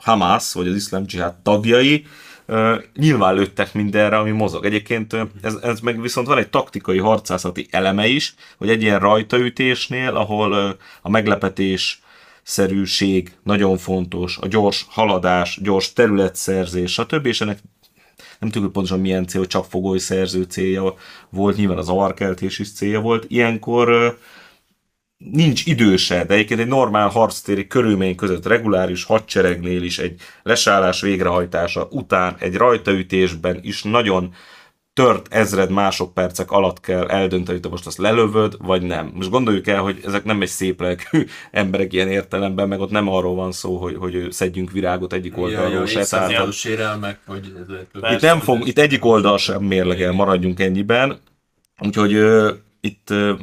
[0.00, 2.08] Hamas, vagy az iszlám dzsihád tagjai, ö,
[2.96, 4.64] nyilván lőttek mindenre, ami mozog.
[4.64, 10.16] Egyébként ez, ez meg viszont van egy taktikai harcászati eleme is, hogy egy ilyen rajtaütésnél,
[10.16, 12.00] ahol a meglepetés
[12.42, 17.26] szerűség nagyon fontos, a gyors haladás, gyors területszerzés, stb.
[17.26, 17.58] És ennek
[18.38, 20.94] nem tudjuk pontosan milyen cél, csak fogoly szerző célja
[21.30, 23.24] volt, nyilván az avarkeltés is célja volt.
[23.28, 24.08] Ilyenkor ö,
[25.18, 31.88] nincs időse, de egyébként egy normál harctéri körülmény között reguláris hadseregnél is egy lesállás végrehajtása
[31.90, 34.34] után egy rajtaütésben is nagyon
[34.92, 39.10] tört ezred másodpercek alatt kell eldönteni, hogy most azt lelövöd, vagy nem.
[39.14, 43.08] Most gondoljuk el, hogy ezek nem egy szép lelkű emberek ilyen értelemben, meg ott nem
[43.08, 46.04] arról van szó, hogy, hogy szedjünk virágot egyik oldalról se.
[46.04, 47.52] Tehát sérelmek, vagy
[48.12, 51.18] itt nem fog, itt egyik oldal sem mérlegel, maradjunk ennyiben.
[51.78, 53.34] Úgyhogy ö, itt ö,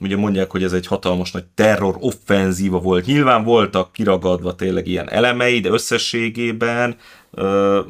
[0.00, 3.06] ugye mondják, hogy ez egy hatalmas nagy terror offenzíva volt.
[3.06, 6.96] Nyilván voltak kiragadva tényleg ilyen elemei, de összességében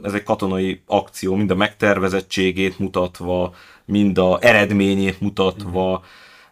[0.02, 3.54] ez egy katonai akció, mind a megtervezettségét mutatva,
[3.84, 6.04] mind a eredményét mutatva.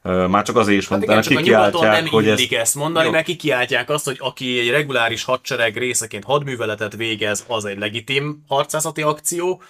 [0.03, 2.61] Már csak azért is Hát mondtam, igen, csak kikiáltják, nem hogy illik ez...
[2.61, 3.13] ezt mondani, Jó.
[3.13, 9.03] mert kikiáltják azt, hogy aki egy reguláris hadsereg részeként hadműveletet végez, az egy legitim harcászati
[9.03, 9.63] akció,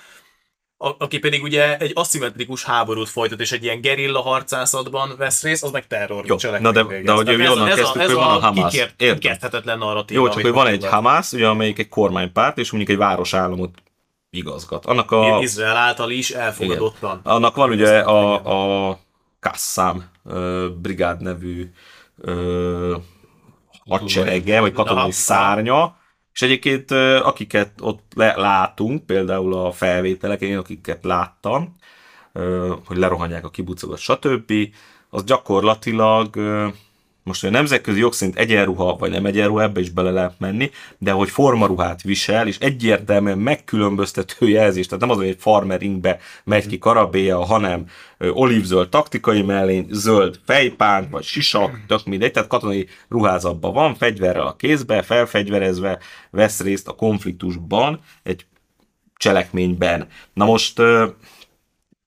[0.88, 5.64] a- aki pedig ugye egy aszimmetrikus háborút folytat, és egy ilyen gerilla harcászatban vesz részt,
[5.64, 7.04] az meg terror Jó, na de- végez.
[7.04, 8.70] de hogy mi onnan ez, kezdtük, ez hogy a, van a ez Hamas.
[8.72, 9.18] kikért, Értem.
[9.18, 10.20] kikezdhetetlen narratíva.
[10.20, 10.86] Jó, csak hogy van egy.
[10.86, 13.82] Hamász, ugye, amelyik egy kormánypárt, és mondjuk egy városállamot
[14.30, 14.86] igazgat.
[14.86, 17.20] Annak a, Izrael által is elfogadottan.
[17.22, 18.98] Annak van ugye a, a
[19.40, 21.70] Kassam ö, brigád nevű
[22.20, 22.96] ö,
[23.88, 25.96] hadserege, vagy katonai szárnya,
[26.34, 26.90] és egyébként
[27.22, 31.76] akiket ott le, látunk, például a felvételeken, én akiket láttam,
[32.84, 34.52] hogy lerohanják a kibucokat, stb.,
[35.10, 36.36] az gyakorlatilag
[37.24, 41.10] most a nemzetközi jog szerint egyenruha, vagy nem egyenruha, ebbe is bele lehet menni, de
[41.10, 46.78] hogy formaruhát visel, és egyértelműen megkülönböztető jelzés, tehát nem az, hogy egy farmeringbe megy ki
[46.78, 47.86] karabéja, hanem
[48.18, 54.56] olívzöld taktikai mellény, zöld fejpánt, vagy sisak, tök mindegy, tehát katonai ruházatban van, fegyverrel a
[54.56, 55.98] kézbe, felfegyverezve,
[56.30, 58.46] vesz részt a konfliktusban, egy
[59.16, 60.08] cselekményben.
[60.32, 60.80] Na most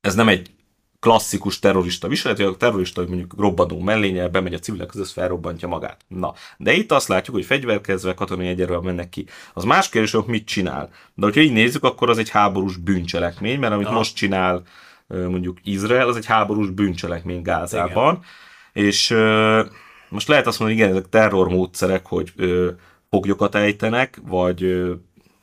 [0.02, 0.50] ez nem egy
[1.00, 5.68] klasszikus terrorista viselet, hogy a terrorista hogy mondjuk robbanó mellényel bemegy a civilek között, felrobbantja
[5.68, 6.02] magát.
[6.08, 9.26] Na, de itt azt látjuk, hogy fegyverkezve katonai egyenről mennek ki.
[9.54, 10.90] Az más kérdés, hogy mit csinál.
[11.14, 13.94] De hogyha így nézzük, akkor az egy háborús bűncselekmény, mert amit Ja.
[13.94, 14.64] most csinál
[15.08, 18.24] mondjuk Izrael, az egy háborús bűncselekmény Gázában.
[18.74, 19.64] És ö,
[20.10, 22.34] most lehet azt mondani, igen, ezek terrormódszerek, hogy
[23.10, 24.86] foglyokat ejtenek, vagy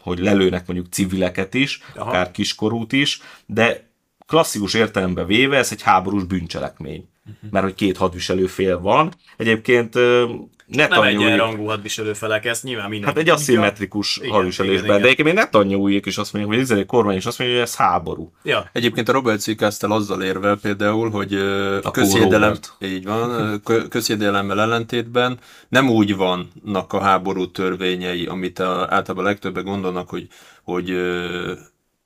[0.00, 2.00] hogy lelőnek mondjuk civileket is, Aha.
[2.00, 2.10] Aha.
[2.10, 3.92] akár kiskorút is, de
[4.26, 7.08] klasszikus értelemben véve ez egy háborús bűncselekmény.
[7.50, 9.12] mert hogy két hadviselő fél van.
[9.36, 10.28] Egyébként ö,
[10.66, 13.08] Nem egyenrangú hadviselő felek, ezt nyilván minden.
[13.08, 16.86] Hát egy aszimmetrikus Igen, hadviselésben, igen, de egyébként Netanyahuék is azt mondják, hogy az izraeli
[16.86, 18.32] kormány is azt mondja, hogy ez háború.
[18.42, 19.56] Ja, Egyébként a Robert C.
[19.56, 21.34] Castell azzal érvel például, hogy
[21.82, 29.24] A közhiedelem, így van, közhiedelemmel ellentétben nem úgy vannak a háború törvényei, amit a, általában
[29.24, 30.28] legtöbben gondolnak, hogy,
[30.62, 30.92] hogy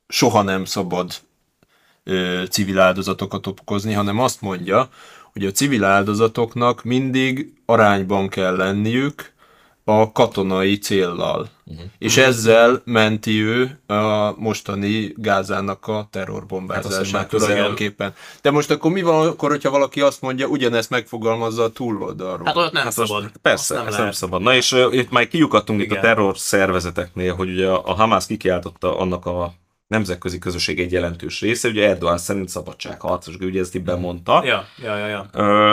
[0.09, 1.11] soha nem szabad
[2.51, 4.89] civil áldozatokat okozni, hanem azt mondja,
[5.33, 9.33] hogy a civil áldozatoknak mindig arányban kell lenniük
[9.85, 11.49] a katonai céllal.
[11.65, 11.85] Uh-huh.
[11.99, 18.15] És ezzel menti ő a mostani Gázának a Hát azt terrorbombázását már tulajdonképpen.
[18.43, 22.47] De most akkor mi van akkor, hogyha valaki azt mondja, ugyanezt megfogalmazza a túloldalról?
[22.47, 23.23] hát olyat nem Hát szabad.
[23.23, 24.43] most, persze, Azt nem, nem nem szabad.
[24.43, 28.27] Na és uh, itt már kiukadtunk itt a terror szervezeteknél, hogy ugye a, a Hamász
[28.27, 29.55] kikiáltotta annak a
[29.89, 34.45] nemzetközi közösség egy jelentős része, ugye Erdogan szerint szabadságharcos, ugye ezt így bemondta.
[34.45, 35.29] Ja, ja, ja, ja.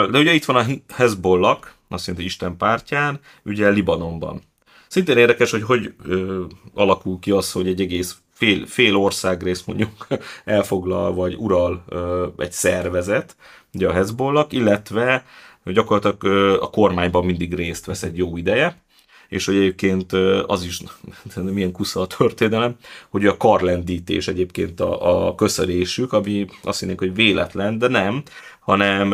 [0.06, 1.58] De ugye itt van a Hezbollah,
[1.88, 4.42] azt jelenti Isten pártján, ugye Libanonban.
[4.88, 6.44] Szintén érdekes, hogy hogy ö,
[6.74, 10.06] alakul ki az, hogy egy egész fél, fél országrész mondjuk
[10.44, 13.36] elfoglal vagy ural ö, egy szervezet,
[13.74, 15.24] ugye a Hezbollah, illetve
[15.64, 18.84] gyakorlatilag ö, a kormányban mindig részt vesz egy jó ideje,
[19.28, 20.12] és hogy egyébként
[20.46, 20.80] az is,
[21.34, 22.76] milyen kusza a történelem,
[23.08, 28.22] hogy a karlendítés egyébként a, a köszönésük, ami azt hinnénk, hogy véletlen, de nem,
[28.66, 29.12] hanem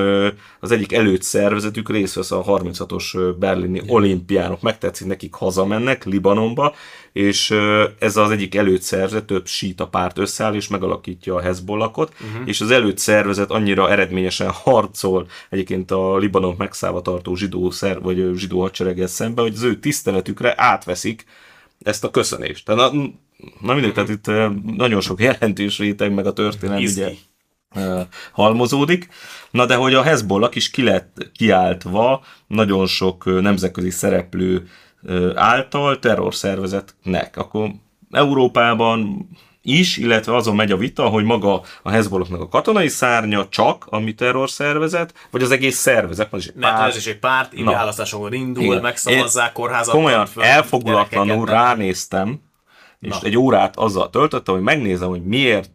[0.61, 6.75] az egyik előtt szervezetük részt vesz a 36-os ö, berlini olimpiánok, megtetszik nekik, hazamennek Libanonba,
[7.13, 7.51] és
[7.99, 12.49] ez az egyik előtt szervezet, több síta párt összeáll, és megalakítja a Hezbollahot, uh-huh.
[12.49, 18.31] és az előtt szervezet annyira eredményesen harcol egyébként a Libanon megszállva tartó zsidó, szer, vagy
[18.37, 21.25] zsidó hadsereggel szemben, hogy az ő tiszteletükre átveszik
[21.83, 22.65] ezt a köszönést.
[22.65, 23.01] Tehát, na,
[23.61, 27.01] na mindegy, tehát itt ö, nagyon sok jelentős réteg, meg a történelem Izgi.
[27.01, 27.15] ugye
[28.33, 29.09] halmozódik.
[29.51, 34.69] Na de hogy a Hezbollah is ki lett kiáltva nagyon sok nemzetközi szereplő
[35.35, 37.37] által terrorszervezetnek.
[37.37, 37.71] Akkor
[38.11, 39.29] Európában
[39.63, 44.15] is, illetve azon megy a vita, hogy maga a Hezbollahnak a katonai szárnya csak, ami
[44.15, 48.81] terrorszervezet, vagy az egész szervezet, Mert ez is egy párt, így választásokon indul, Igen.
[48.81, 52.41] megszavazzák, kórházat Komolyan föl, elfogulatlanul ránéztem,
[53.01, 53.27] és Na.
[53.27, 55.71] egy órát azzal töltöttem, hogy megnézem, hogy miért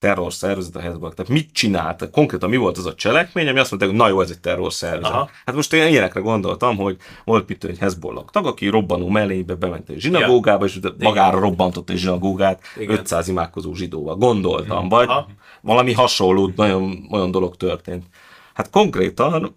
[0.00, 1.14] terrorszervezet a Hezbollah.
[1.14, 2.10] Tehát mit csinált?
[2.10, 5.14] Konkrétan mi volt az a cselekmény, ami azt mondta, hogy na jó, ez egy terrorszervezet.
[5.14, 5.30] Aha.
[5.44, 9.88] Hát most én ilyenekre gondoltam, hogy volt tudom, egy Hezbollah tag, aki robbanó mellébe bement
[9.88, 12.98] egy zsinagógába, és magára robbantott egy zsinagógát Igen.
[12.98, 14.16] 500 imádkozó zsidóval.
[14.16, 15.26] Gondoltam, vagy Aha.
[15.60, 18.04] valami hasonló, nagyon olyan dolog történt.
[18.54, 19.56] Hát konkrétan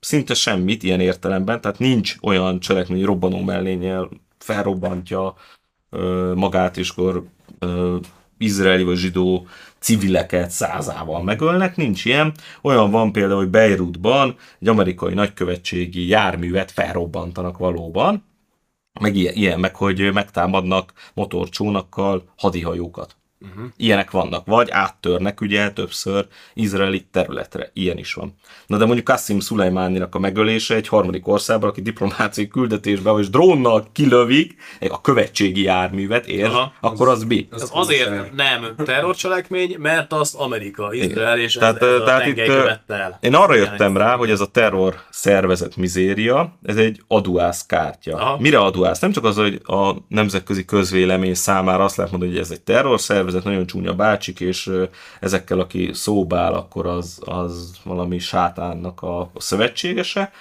[0.00, 4.08] szinte semmit ilyen értelemben, tehát nincs olyan cselekmény, robbanó mellényel
[4.38, 5.34] felrobbantja
[5.90, 7.24] ö, magát, és akkor
[7.58, 7.96] ö,
[8.38, 9.46] izraeli vagy zsidó
[9.78, 12.32] civileket százával megölnek, nincs ilyen.
[12.62, 18.24] Olyan van például, hogy Beirutban egy amerikai nagykövetségi járművet felrobbantanak valóban,
[19.00, 23.17] meg ilyen, meg hogy megtámadnak motorcsónakkal hadihajókat.
[23.40, 23.70] Uh-huh.
[23.76, 27.70] Ilyenek vannak, vagy áttörnek ugye többször izraeli területre.
[27.72, 28.34] Ilyen is van.
[28.66, 33.88] Na de mondjuk Kassim Szulajmáninak a megölése egy harmadik országban, aki diplomáciai küldetésben és drónnal
[33.92, 34.54] kilövik
[34.88, 36.72] a követségi járművet, értsd, Aha.
[36.80, 37.48] akkor az mi?
[37.52, 42.46] Ez azért nem terrorcselekmény, mert azt Amerika, Izrael és ez, Tehát, ez a tehát tengely
[42.46, 43.18] itt, el.
[43.20, 48.16] Én arra jöttem ez- rá, hogy ez a terror szervezet mizéria, ez egy aduász kártya.
[48.16, 48.38] Aha.
[48.40, 48.98] Mire aduász?
[49.00, 53.00] Nem csak az, hogy a nemzetközi közvélemény számára azt lehet mondani, hogy ez egy terror
[53.30, 54.70] szervezet, nagyon csúnya bácsik, és
[55.20, 60.32] ezekkel, aki szóbál, akkor az, az valami sátánnak a, a szövetségese,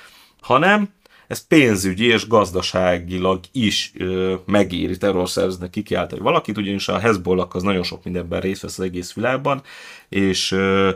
[0.42, 0.90] hanem
[1.28, 4.98] ez pénzügyi és gazdaságilag is ö, megéri.
[4.98, 9.62] Terrorszervezetnek kikiáltani valakit, ugyanis a Hezbollah az nagyon sok mindenben részt vesz az egész világban,
[10.10, 10.92] és ö,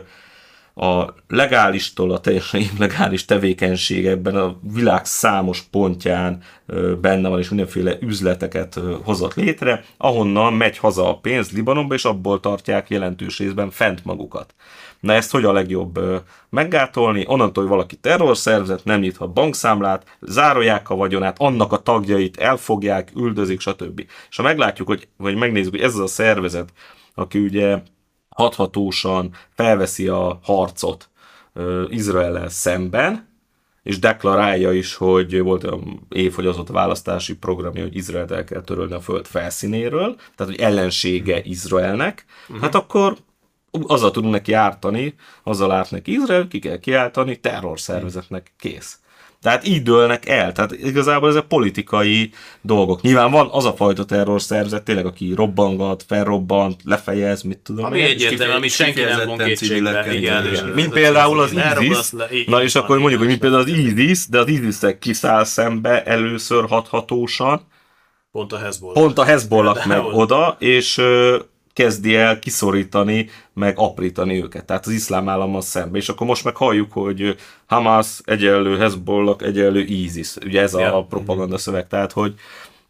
[0.74, 6.42] a legálistól a teljesen illegális tevékenység ebben a világ számos pontján
[7.00, 12.40] benne van, és mindenféle üzleteket hozott létre, ahonnan megy haza a pénz Libanonba, és abból
[12.40, 14.54] tartják jelentős részben fent magukat.
[15.00, 16.00] Na ezt hogy a legjobb
[16.50, 17.24] meggátolni?
[17.26, 23.60] Onnantól, hogy valaki terrorszervezet, nem nyithat bankszámlát, zárolják a vagyonát, annak a tagjait elfogják, üldözik,
[23.60, 24.04] stb.
[24.30, 26.72] És ha meglátjuk, hogy, vagy megnézzük, hogy ez az a szervezet,
[27.14, 27.82] aki ugye
[28.34, 31.08] hathatósan felveszi a harcot
[31.52, 33.30] ö, Izraellel szemben,
[33.82, 39.00] és deklarálja is, hogy volt olyan évfogyazott választási programja, hogy Izraelt el kell törölni a
[39.00, 42.62] föld felszínéről, tehát hogy ellensége Izraelnek, uh-huh.
[42.62, 43.16] hát akkor
[43.86, 48.98] azzal tudunk neki ártani, azzal árt neki Izrael, ki kell kiáltani, terrorszervezetnek kész.
[49.42, 50.52] Tehát így dőlnek el.
[50.52, 52.30] Tehát igazából ezek politikai
[52.60, 53.00] dolgok.
[53.00, 57.84] Nyilván van az a fajta terrorszervezet, tényleg, aki robbangat, felrobbant, lefejez, mit tudom.
[57.84, 60.14] Ami egyértelmű, ami senki nem von kétségbe.
[60.14, 60.64] Igen, igen.
[60.66, 62.10] Mint például az ISIS,
[62.46, 66.68] na és akkor mondjuk, hogy mint például az ISIS, de az ISIS-ek kiszáll szembe először
[66.68, 67.66] hathatósan,
[68.32, 69.02] Pont a Hezbollah.
[69.02, 71.00] pont a Hezbollah meg oda, és
[71.72, 74.64] kezdi el kiszorítani, meg aprítani őket.
[74.64, 75.98] Tehát az iszlám állammal szembe.
[75.98, 80.36] És akkor most meg halljuk, hogy Hamas egyenlő Hezbollah egyenlő ISIS.
[80.36, 80.96] Ugye ez Ja.
[80.96, 81.86] a propaganda szöveg.
[81.86, 82.34] Tehát, hogy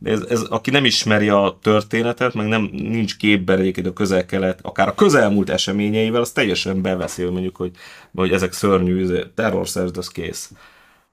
[0.05, 4.89] ez, ez, aki nem ismeri a történetet, meg nem nincs képben egyébként a közel-kelet, akár
[4.89, 7.71] a közelmúlt eseményeivel, az teljesen beveszi, hogy mondjuk, hogy,
[8.15, 10.51] hogy ezek szörnyű terrorszerzet, az kész.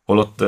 [0.06, 0.44] Holott,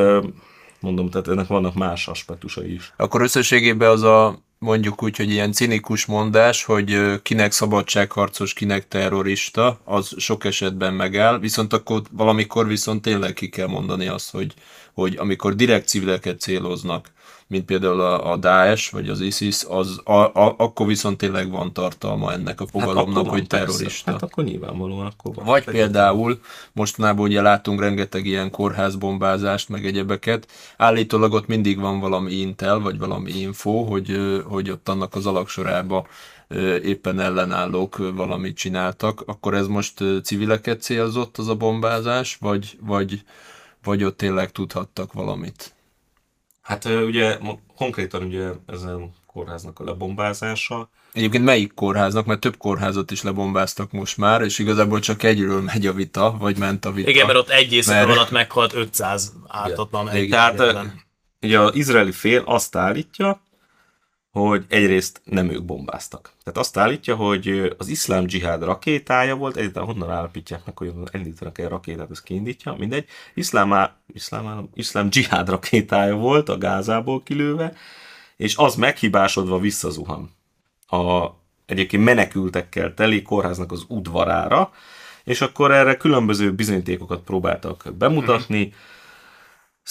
[0.79, 2.93] mondom, tehát ennek vannak más aspektusai is.
[2.97, 9.79] Akkor összességében az a mondjuk úgy, hogy ilyen cinikus mondás, hogy kinek szabadságharcos, kinek terrorista,
[9.83, 14.53] az sok esetben megáll, viszont akkor valamikor viszont tényleg ki kell mondani azt, hogy,
[14.93, 17.11] hogy amikor direkt civileket céloznak,
[17.51, 21.73] mint például a, a Daesh vagy az ISIS, az a, a, akkor viszont tényleg van
[21.73, 23.65] tartalma ennek a fogalomnak, akkor van, hogy persze.
[23.65, 24.11] terrorista.
[24.11, 25.45] Hát akkor nyilvánvalóan akkor van.
[25.45, 26.39] Vagy például
[26.71, 30.47] mostanában ugye látunk rengeteg ilyen kórházbombázást, meg egyebeket.
[30.77, 36.07] Állítólag ott mindig van valami intel, vagy valami info, hogy, hogy ott annak az alaksorába
[36.83, 39.23] éppen ellenállók valamit csináltak.
[39.25, 43.21] Akkor ez most civileket célzott az a bombázás, vagy, vagy,
[43.83, 45.73] vagy ott tényleg tudhattak valamit?
[46.71, 47.37] Hát ugye
[47.75, 54.17] konkrétan ugye ezen kórháznak a lebombázása, Egyébként melyik kórháznak, mert több kórházat is lebombáztak most
[54.17, 57.09] már, és igazából csak egyről megy a vita, vagy ment a vita.
[57.09, 60.15] Igen, mert ott egy éjszaka Mert- alatt meghalt 500 ártatlan.
[60.15, 60.21] Igen.
[60.21, 60.85] egy Tehát
[61.41, 63.41] ugye az izraeli fél azt állítja,
[64.31, 66.31] hogy egyrészt nem ők bombáztak.
[66.43, 71.57] Tehát azt állítja, hogy az iszlám dzsihád rakétája volt, egyáltalán honnan állapítják meg, hogy elindítanak
[71.57, 73.05] egy rakétát, ez kiindítja, mindegy.
[73.33, 77.73] Iszlám, á- iszlám, állam, iszlám dzsihád rakétája volt a Gázából kilőve,
[78.37, 80.31] és az meghibásodva visszazuhan
[80.87, 81.29] a
[81.65, 84.71] egyébként menekültekkel teli kórháznak az udvarára,
[85.23, 88.73] és akkor erre különböző bizonyítékokat próbáltak bemutatni.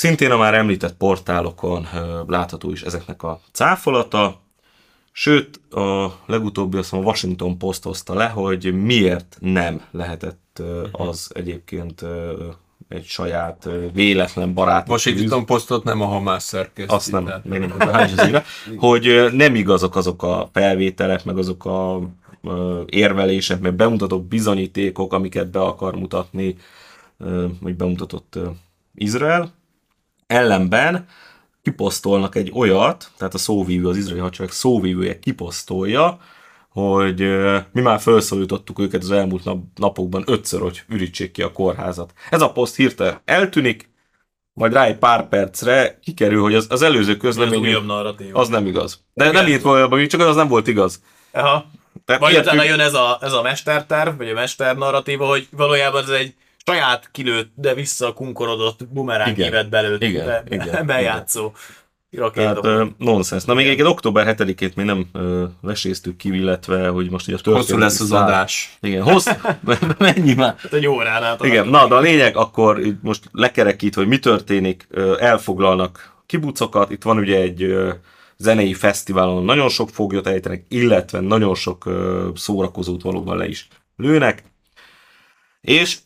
[0.01, 1.88] Szintén a már említett portálokon
[2.26, 4.40] látható is ezeknek a cáfolata,
[5.12, 11.30] sőt, a legutóbbi azt a Washington Post hozta le, hogy miért nem lehetett ö, az
[11.34, 12.05] egyébként
[12.88, 14.88] egy saját véletlen barát.
[14.88, 16.94] Washington Postot nem a Hamász szerkeszti.
[16.94, 18.32] Azt nem, tehát- még nem az
[18.76, 22.01] hogy nem igazok azok a felvételek, meg azok a
[22.86, 26.57] érvelések, meg bemutatott bizonyítékok, amiket be akar mutatni,
[27.61, 28.38] vagy bemutatott
[28.94, 29.59] Izrael.
[30.30, 31.06] Ellenben
[31.62, 36.18] kiposztolnak egy olyat, tehát a szóvívő, az izraeli hadsereg szóvívője kiposztolja,
[36.68, 37.20] hogy
[37.72, 42.12] mi már felszólítottuk őket az elmúlt nap, napokban ötször, hogy ürítsék ki a kórházat.
[42.30, 43.90] Ez a poszt hirtelen eltűnik,
[44.52, 47.74] majd rá egy pár percre kikerül, hogy az, az előző közlemény
[48.32, 49.04] az nem igaz.
[49.14, 51.02] De nem írt valójában, csak az nem volt igaz.
[51.32, 51.70] Aha.
[52.04, 56.02] Tehát Vagy utána jön ez a, ez a mesterterv, vagy a mester narratíva, hogy valójában
[56.02, 56.34] ez egy
[56.66, 59.48] saját kilőtt, de visszakunkorodott bumeráng Igen.
[59.48, 61.52] évet belőtt Igen, be, igen, bejátszó
[62.11, 62.68] Tehát rakéta.
[62.68, 63.44] ö, nonsens.
[63.44, 67.40] Na még egyébként október 7-ét még nem ö, veséztük ki, illetve hogy most ugye a
[67.40, 68.22] történet Hosszú lesz az száll.
[68.22, 68.76] adás.
[68.80, 69.26] Igen, hossz...
[69.98, 70.54] Mennyi már?
[70.58, 71.44] Hát egy órán át.
[71.44, 76.90] Igen, na de a lényeg akkor itt most lekerekít, hogy mi történik, Ö, elfoglalnak kibucokat,
[76.90, 77.92] itt van ugye egy ö,
[78.36, 84.42] zenei fesztiválon nagyon sok foglyot ejtenek, illetve nagyon sok ö, szórakozót valóban le is lőnek,
[85.61, 85.96] és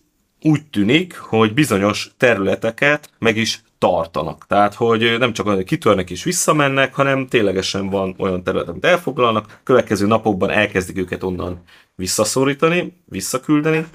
[0.46, 4.46] úgy tűnik, hogy bizonyos területeket meg is tartanak.
[4.46, 9.60] Tehát, hogy nem csak hogy kitörnek és visszamennek, hanem ténylegesen van olyan terület, amit elfoglalnak,
[9.62, 11.62] következő napokban elkezdik őket onnan
[11.94, 13.86] visszaszorítani, visszaküldeni,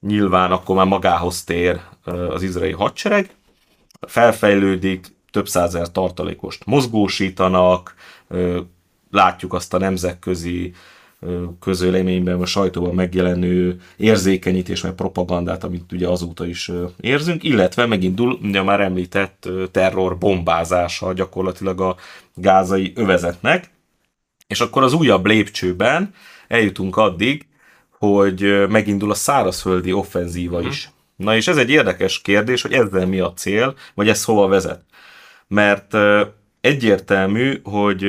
[0.00, 3.30] nyilván akkor már magához tér az izraeli hadsereg,
[4.00, 7.94] felfejlődik, több százer tartalékost mozgósítanak,
[9.10, 10.72] látjuk azt a nemzetközi
[11.22, 16.70] ö, közöleményben, a sajtóban megjelenő érzékenyítés, meg propagandát, amit ugye azóta is
[17.00, 21.96] érzünk, illetve megindul ugye már említett terror bombázása gyakorlatilag a
[22.34, 23.70] gázai övezetnek,
[24.46, 26.14] és akkor az újabb lépcsőben
[26.48, 27.46] eljutunk addig,
[27.98, 30.90] hogy megindul a szárazföldi offenzíva is.
[31.16, 34.84] Na és ez egy érdekes kérdés, hogy ezzel mi a cél, vagy ez hova vezet.
[35.48, 35.96] Mert
[36.60, 38.04] egyértelmű, hogy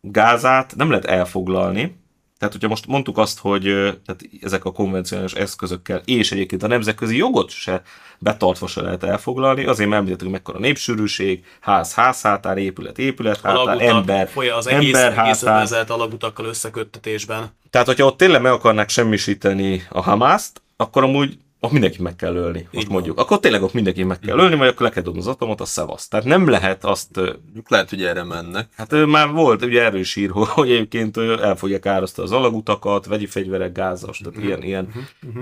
[0.00, 1.99] Gázát nem lehet elfoglalni,
[2.40, 3.62] Tehát, hogyha most mondtuk azt, hogy
[4.06, 7.82] tehát ezek a konvencionális eszközökkel és egyébként a nemzetközi jogot se
[8.18, 13.88] betartva se lehet elfoglalni, azért említettük, mekkora népsűrűség, ház ház hátán, épület épület hátán, Alagutak,
[13.88, 15.56] ember, az egész, ember egész hátán.
[15.56, 17.50] övezet alagutakkal összeköttetésben.
[17.70, 22.34] Tehát, hogyha ott tényleg meg akarnák semmisíteni a Hamászt, akkor amúgy ott mindenki meg kell
[22.34, 22.94] ölni, most van.
[22.94, 23.18] mondjuk.
[23.18, 25.64] Akkor tényleg ott mindenki meg kell ölni, vagy akkor le kell dobni az atomot, a
[25.64, 26.08] szevasz.
[26.08, 27.20] Tehát nem lehet azt,
[27.68, 28.68] Lehet, hogy erre mennek.
[28.76, 33.26] hát már volt, ugye erről is ír, hogy egyébként el fogják árasztani az alagutakat, vegyi
[33.26, 34.92] fegyverek, gázas, tehát ilyen, ilyen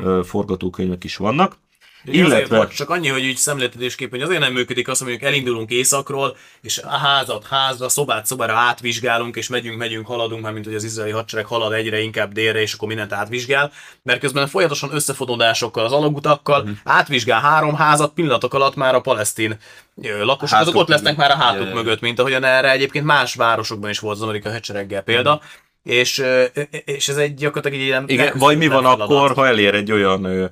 [0.02, 1.56] ö, forgatókönyvek is vannak.
[2.04, 2.34] Illetve...
[2.34, 5.70] Azért, bocs, csak annyi, hogy úgy szemléltetésképpen, hogy azért nem működik az, hogy mondjuk elindulunk
[5.70, 10.74] északról, és a házat házra, szobát szobára átvizsgálunk, és megyünk, megyünk, haladunk, már mint hogy
[10.74, 13.72] az izraeli hadsereg halad egyre inkább délre, és akkor mindent átvizsgál,
[14.02, 16.72] mert közben folyamatosan összefonódásokkal, az alagutakkal Mhm.
[16.84, 19.58] átvizsgál három házat, pillanatok alatt már a palesztin
[20.02, 21.74] lakosok, azok Hátuk ott lesznek már a hátuk Ja, ja.
[21.74, 25.40] mögött, mint ahogyan erre egyébként más városokban is volt az amerikai hadsereggel példa.
[25.82, 26.42] És, ö,
[26.84, 29.10] és ez egy gyakorlatilag egy ilyen igen, vagy mi van feladat.
[29.10, 30.50] akkor, ha elér egy olyan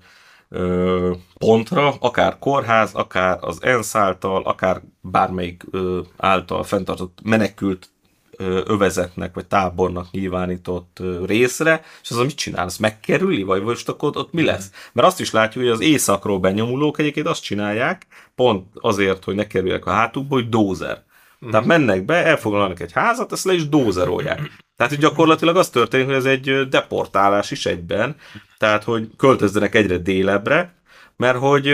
[0.48, 7.90] ö, pontra, akár kórház, akár az ENSZ által, akár bármelyik ö, által fenntartott menekült
[8.36, 12.66] ö, övezetnek, vagy tábornak nyilvánított ö, részre, és az mit csinál?
[12.66, 14.70] Azt megkerüli, vagy most akkor ott mi lesz?
[14.92, 19.46] Mert azt is látjuk, hogy az északról benyomulók egyébként azt csinálják, pont azért, hogy ne
[19.46, 21.04] kerüljek a hátukba, hogy dózer.
[21.50, 24.40] Tehát mennek be, elfoglalnak egy házat, ezt le is dózerolják.
[24.76, 28.16] Tehát hogy gyakorlatilag az történik, hogy ez egy deportálás is egyben,
[28.58, 30.74] tehát hogy költözzenek egyre délebbre,
[31.16, 31.72] mert hogy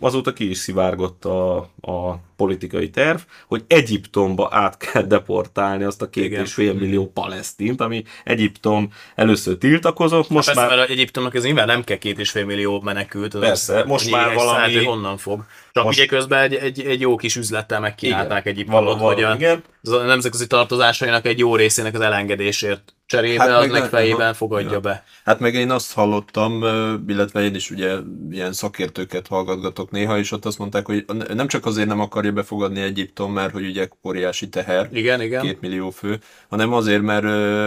[0.00, 6.10] azóta ki is szivárgott a, a politikai terv, hogy Egyiptomba át kell deportálni azt a
[6.10, 6.44] két Igen.
[6.44, 11.66] és fél millió palesztint, ami Egyiptom először tiltakozott, most Persze, már mert Egyiptomnak ez nyilván
[11.66, 13.34] nem kell két és fél millió menekült.
[13.34, 15.44] az Persze, az- most már valami- szállt, honnan fog.
[15.72, 18.46] Csak Most- ugye közben egy, egy, egy jó kis üzlettel megkínálták.
[18.46, 19.62] Egyiptomot, hogy a, igen.
[19.82, 23.88] a nemzetközi tartozásainak egy jó részének az elengedésért cserébe, Hát hát meg az meg ne-
[23.88, 24.34] fejében aha.
[24.34, 24.80] fogadja Ja.
[24.80, 25.04] be.
[25.24, 26.62] Hát meg én azt hallottam,
[27.06, 27.96] illetve én is ugye
[28.30, 31.04] ilyen szakértőket hallgatgatok néha, és ott azt mondták, hogy
[31.34, 35.42] nem csak azért nem akarja befogadni Egyiptom, mert hogy ugye óriási teher, Igen, igen.
[35.42, 37.24] két millió fő, hanem azért, mert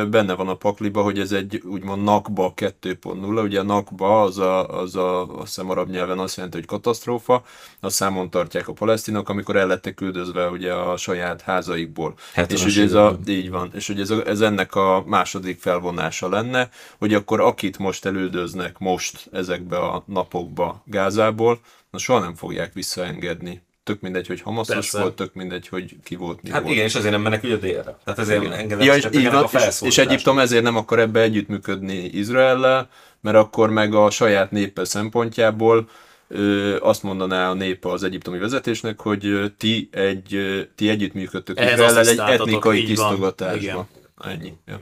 [0.09, 4.67] benne van a pakliba, hogy ez egy úgymond nakba 2.0, ugye a nakba az a,
[4.79, 7.43] az a, azt hiszem arab nyelven azt jelenti, hogy katasztrófa,
[7.79, 12.13] azt számon tartják a palesztinok, amikor el lettek küldözve ugye a saját házaikból.
[12.35, 15.03] 70-es És ugye ez a, így van, és ugye ez, a, ez ennek a
[15.33, 16.69] második felvonása lenne,
[16.99, 21.59] hogy akkor akit most elüldöznek most ezekbe a napokba Gázából,
[21.91, 23.61] na soha nem fogják visszaengedni.
[23.83, 24.99] Tök mindegy, hogy Hamaszos Persze.
[25.01, 26.73] volt, tök mindegy, hogy ki volt, mi Hát volt.
[26.73, 27.97] igen, és azért nem mennek ugye délre.
[28.03, 29.97] Tehát ezért engedett Ja, és, így a és, és.
[29.97, 32.89] Egyiptom ezért nem akar ebbe együttműködni Izraellel,
[33.21, 35.89] mert akkor meg a saját népe szempontjából
[36.27, 40.37] ö, azt mondaná a népe az egyiptomi vezetésnek, hogy ti, egy,
[40.75, 43.07] ti együttműködtök Izraellel egy etnikai így van.
[43.09, 43.87] tisztogatásba.
[44.23, 44.53] Ennyi.
[44.65, 44.79] Ja.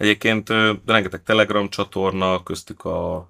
[0.00, 0.48] Egyébként
[0.86, 3.28] rengeteg Telegram csatorna, köztük a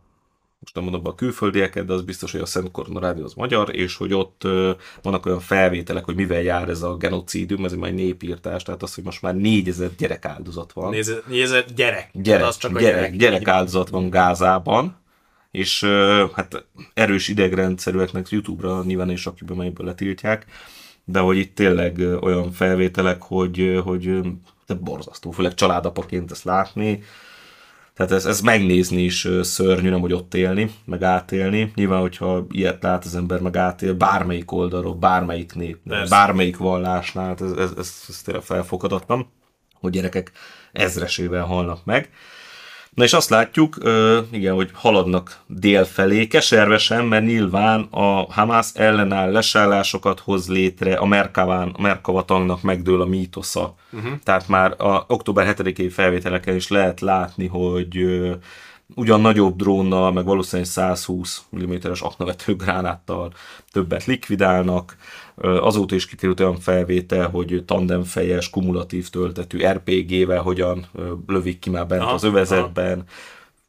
[0.61, 3.35] most nem mondom be a külföldieket, de az biztos, hogy a Szent Korona Rádió az
[3.35, 4.43] magyar, és hogy ott
[5.03, 9.05] vannak olyan felvételek, hogy mivel jár ez a genocidium, ez majd népírtás, tehát az, hogy
[9.05, 10.91] most már 4000 gyerek áldozat van.
[10.91, 11.23] Nézd,
[11.75, 12.11] gyerek.
[12.13, 13.17] gyerek, Az csak gyerek, gyerek.
[13.17, 14.97] gyerek áldozat van Gázában,
[15.51, 15.85] és
[16.35, 20.47] hát erős idegrendszerűeknek YouTube-ra nyilván rakjuk be, melyből letiltják,
[21.05, 24.21] de hogy itt tényleg olyan felvételek, hogy, hogy
[24.71, 27.03] de borzasztó, főleg családapaként ezt látni,
[27.95, 31.73] tehát ez, ez megnézni is szörnyű, nem hogy ott élni, meg átélni.
[31.75, 36.15] Nyilván, hogyha ilyet lát az ember, meg átél bármelyik oldalról, bármelyik nép, Persze.
[36.15, 39.33] bármelyik vallásnál, hát ez, ez, ez, ez tényleg felfoghatatlan,
[39.81, 40.33] hogy gyerekek
[40.73, 42.11] ezresével halnak meg.
[42.95, 43.79] Na és azt látjuk,
[44.31, 51.07] igen, hogy haladnak dél felé, keservesen, mert nyilván a Hamász ellenáll lesállásokat hoz létre, a
[51.07, 53.75] Merkaván, a Merkava tanknak megdől a mítosza.
[53.93, 54.13] Uh-huh.
[54.23, 58.07] Tehát már a október 7-i felvételeken is lehet látni, hogy
[58.95, 63.33] ugyan nagyobb drónnal, meg valószínűleg 120 mm-es aknavető gránáttal
[63.73, 64.97] többet likvidálnak.
[65.41, 70.87] Azóta is kikerült olyan felvétel, hogy tandemfejes, kumulatív töltetű RPG-vel hogyan
[71.27, 73.05] lövik ki már bent Aha, az övezetben.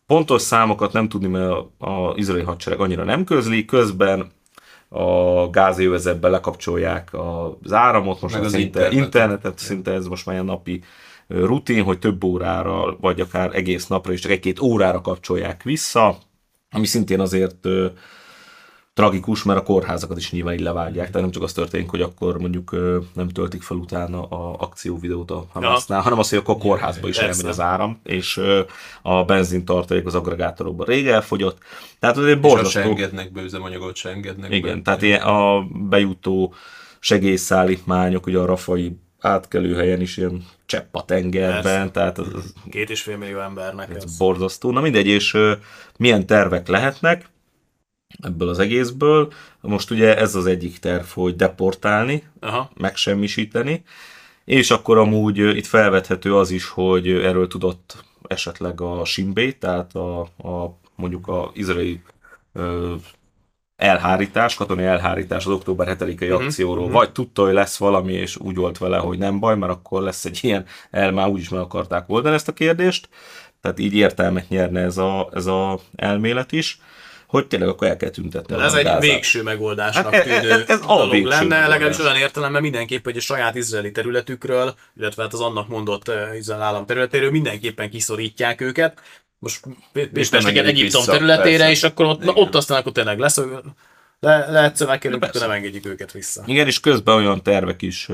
[0.07, 4.32] Pontos számokat nem tudni, mert az izraeli hadsereg annyira nem közli, közben
[4.89, 9.05] a gázévezetben lekapcsolják az áramot, most Meg az szinte internetet.
[9.05, 10.84] internetet, szinte ez most már ilyen napi
[11.28, 16.17] rutin, hogy több órára, vagy akár egész napra, és csak egy-két órára kapcsolják vissza,
[16.72, 17.67] ami szintén azért
[18.94, 22.38] tragikus, mert a kórházakat is nyilván így levágják, tehát nem csak az történik, hogy akkor
[22.39, 22.76] mondjuk
[23.14, 27.18] nem töltik fel utána a akcióvideót a Hamasnál, hanem az, hogy akkor a kórházba is
[27.18, 28.42] elmegy az áram, és
[29.02, 31.58] a benzintartalék az agregátorokban rég elfogyott.
[32.00, 32.80] Tehát az egy És borzasztó...
[32.80, 34.82] engednek be, üzemanyagot se engednek Igen, be.
[34.82, 36.54] tehát ilyen a bejutó
[37.00, 41.89] segélyszállítmányok, ugye a rafai átkelő helyen is ilyen csepp a tengerben, Persze.
[41.92, 44.18] tehát az, az Két és fél millió embernek ez ez.
[44.18, 44.72] borzasztó.
[44.72, 45.54] Na mindegy, és ö,
[45.98, 47.30] milyen tervek lehetnek
[48.24, 49.32] ebből az egészből?
[49.62, 52.72] Most ugye ez az egyik terv, hogy deportálni, Aha.
[52.78, 53.84] megsemmisíteni,
[54.45, 60.20] és akkor amúgy itt felvethető az is, hogy erről tudott esetleg a Shinbei, tehát a,
[60.22, 62.01] a mondjuk a izraeli
[62.53, 62.93] ö,
[63.76, 68.55] elhárítás, katonai elhárítás az október 7-i Mhm, akcióról, vagy tudta, hogy lesz valami, és úgy
[68.55, 72.03] volt vele, hogy nem baj, mert akkor lesz egy ilyen el, már úgyis meg akarták
[72.07, 73.09] oldani ezt a kérdést,
[73.62, 76.80] tehát így értelmet nyerne ez a, ez a elmélet is,
[77.32, 78.56] hogy tényleg akkor el kell tüntetni.
[78.56, 79.02] De ez egy Gázát.
[79.02, 81.70] végső megoldásnak Hát e- e- tűnő ez- ez dolog végső lenne, megoldás.
[81.70, 86.38] legalábbis olyan értelemben mindenképp, hogy a saját izraeli területükről, illetve hát az annak mondott eh,
[86.38, 89.00] Izrael állam területéről mindenképpen kiszorítják őket.
[89.40, 89.60] Most
[89.94, 91.72] engedik Egyiptom területére, persze.
[91.72, 93.42] és akkor ott, na, ott aztán akkor tényleg lesz,
[94.20, 96.44] le, lehet szövegkerülünk, akkor nem engedjük őket vissza.
[96.46, 98.10] Igen, és közben olyan tervek is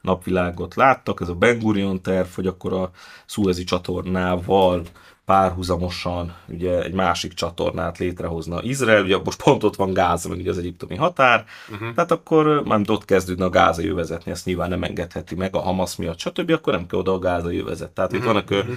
[0.00, 2.90] napvilágot láttak, ez a Ben Gurion terv, hogy akkor a
[3.26, 4.82] Suezi csatornával
[5.24, 10.58] párhuzamosan ugye egy másik csatornát létrehozna Izrael, ugye most pont ott van Gáza, meg az
[10.58, 11.94] egyiptomi határ, uh-huh.
[11.94, 15.96] tehát akkor már ott kezdődne a gázai övezetni, ezt nyilván nem engedheti meg a Hamas
[15.96, 17.90] miatt, stb., akkor nem kell oda a gázai övezet.
[17.90, 18.26] Tehát uh-huh.
[18.26, 18.72] itt vannak ö,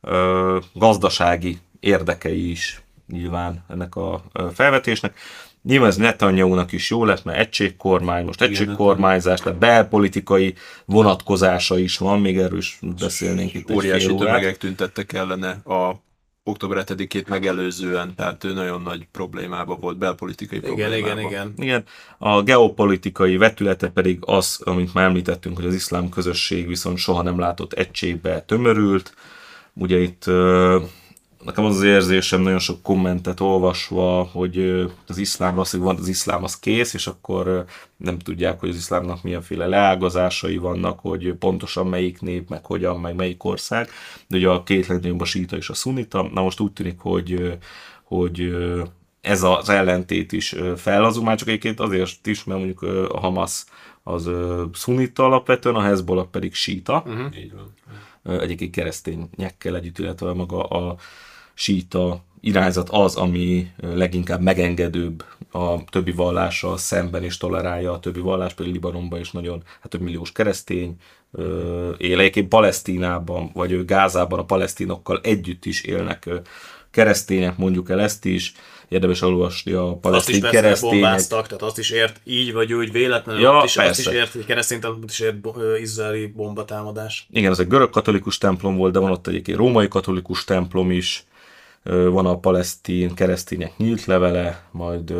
[0.00, 4.22] ö, gazdasági érdekei is nyilván ennek a
[4.54, 5.18] felvetésnek.
[5.64, 10.54] Nyilván ez Netanyahu-nak is jó lett, mert egységkormány, most egységkormányzás, tehát belpolitikai
[10.84, 14.26] vonatkozása is van, még erről is beszélnénk itt egy Óriási órát.
[14.26, 16.02] tömegek tüntettek ellene a
[16.42, 20.98] október 7-ét megelőzően, tehát ő nagyon nagy problémába volt, belpolitikai Igen, problémába.
[21.06, 21.52] igen, igen.
[21.56, 21.84] Igen,
[22.18, 27.38] a geopolitikai vetülete pedig az, amit már említettünk, hogy az iszlám közösség viszont soha nem
[27.38, 29.14] látott egységbe tömörült.
[29.72, 30.24] Ugye itt
[31.44, 36.08] nekem az az érzésem nagyon sok kommentet olvasva, hogy az iszlám az, hogy van, az
[36.08, 37.64] iszlám az kész, és akkor
[37.96, 43.14] nem tudják, hogy az iszlámnak milyenféle leágazásai vannak, hogy pontosan melyik nép, meg hogyan, meg
[43.14, 43.88] melyik ország.
[44.26, 46.22] De ugye a két legnagyobb a síta és a szunita.
[46.32, 47.58] Na most úgy tűnik, hogy,
[48.04, 48.56] hogy
[49.20, 52.82] ez az ellentét is fellazul, már csak egyébként azért is, mert mondjuk
[53.12, 53.64] a Hamas
[54.02, 54.30] az
[54.72, 57.38] szunita alapvetően, a Hezbollah pedig síta, uh-huh.
[57.38, 58.40] Így van.
[58.40, 60.96] egyébként keresztényekkel együtt, illetve maga a
[61.54, 68.54] síta irányzat az, ami leginkább megengedőbb a többi vallással szemben és tolerálja a többi vallás,
[68.54, 70.96] például Libanonban is nagyon, hát több milliós keresztény
[71.96, 72.18] él.
[72.18, 76.28] Egyébként Palesztinában, vagy Gázában a palesztinokkal együtt is élnek
[76.90, 78.52] keresztények, mondjuk el ezt is.
[78.88, 81.00] Érdemes olvasni a Azt is palesztin keresztények.
[81.00, 84.32] bombáztak, tehát azt is ért így vagy úgy véletlenül, Ja, ott is, azt is ért,
[84.32, 87.26] hogy keresztény ott is ért ö, izraeli bombatámadás.
[87.30, 91.24] Igen, ez egy görög katolikus templom volt, de van ott egyébként római katolikus templom is,
[91.84, 95.14] van a palesztin keresztények nyílt levele, majd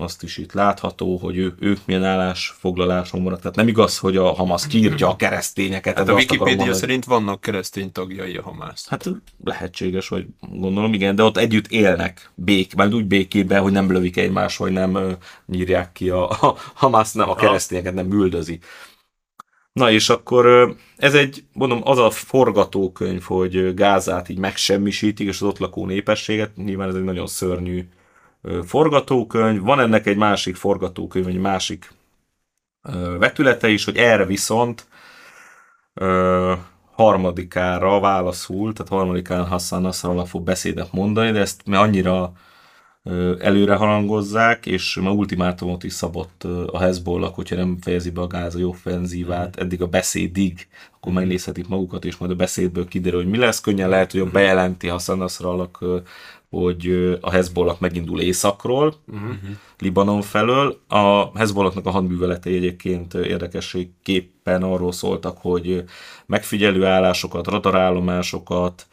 [0.00, 3.40] azt is itt látható, hogy ő, ők milyen állásfoglaláson vannak.
[3.40, 5.96] Tehát nem igaz, hogy a Hamas kiírtja a keresztényeket.
[5.96, 8.88] Hát a Wikipédia szerint vannak keresztény tagjai a Hamász.
[8.88, 9.10] Hát
[9.44, 14.16] lehetséges, vagy gondolom, igen, de ott együtt élnek bék, majd úgy békében, hogy nem lövik
[14.16, 18.58] egymást, vagy nem nyírják ki a, a Hamas, nem a keresztényeket nem üldözi.
[19.78, 25.48] Na és akkor ez egy, mondom, az a forgatókönyv, hogy Gázát így megsemmisítik, és az
[25.48, 27.88] ott lakó népességet, nyilván ez egy nagyon szörnyű
[28.64, 29.62] forgatókönyv.
[29.62, 31.92] Van ennek egy másik forgatókönyv, egy másik
[33.18, 34.86] vetülete is, hogy erre viszont
[36.92, 42.32] harmadikára válaszul, tehát harmadikán Hassan Nasrallah fog beszédet mondani, de ezt már annyira
[43.38, 48.64] előre harangozzák, és ma ultimátumot is szabott a Hezbollah, hogyha nem fejezi be a gázai
[48.64, 53.60] offenzívát, eddig a beszédig, akkor megnézhetik magukat, és majd a beszédből kiderül, hogy mi lesz.
[53.60, 55.68] Könnyen lehet, hogy a bejelenti Hassan Nasrallah,
[56.50, 59.30] hogy a Hezbollah megindul északról, uh-huh.
[59.78, 60.80] Libanon felől.
[60.88, 65.84] A Hezbollahnak a hadműveletei egyébként érdekességképpen arról szóltak, hogy
[66.26, 68.86] megfigyelő állásokat, radarállomásokat,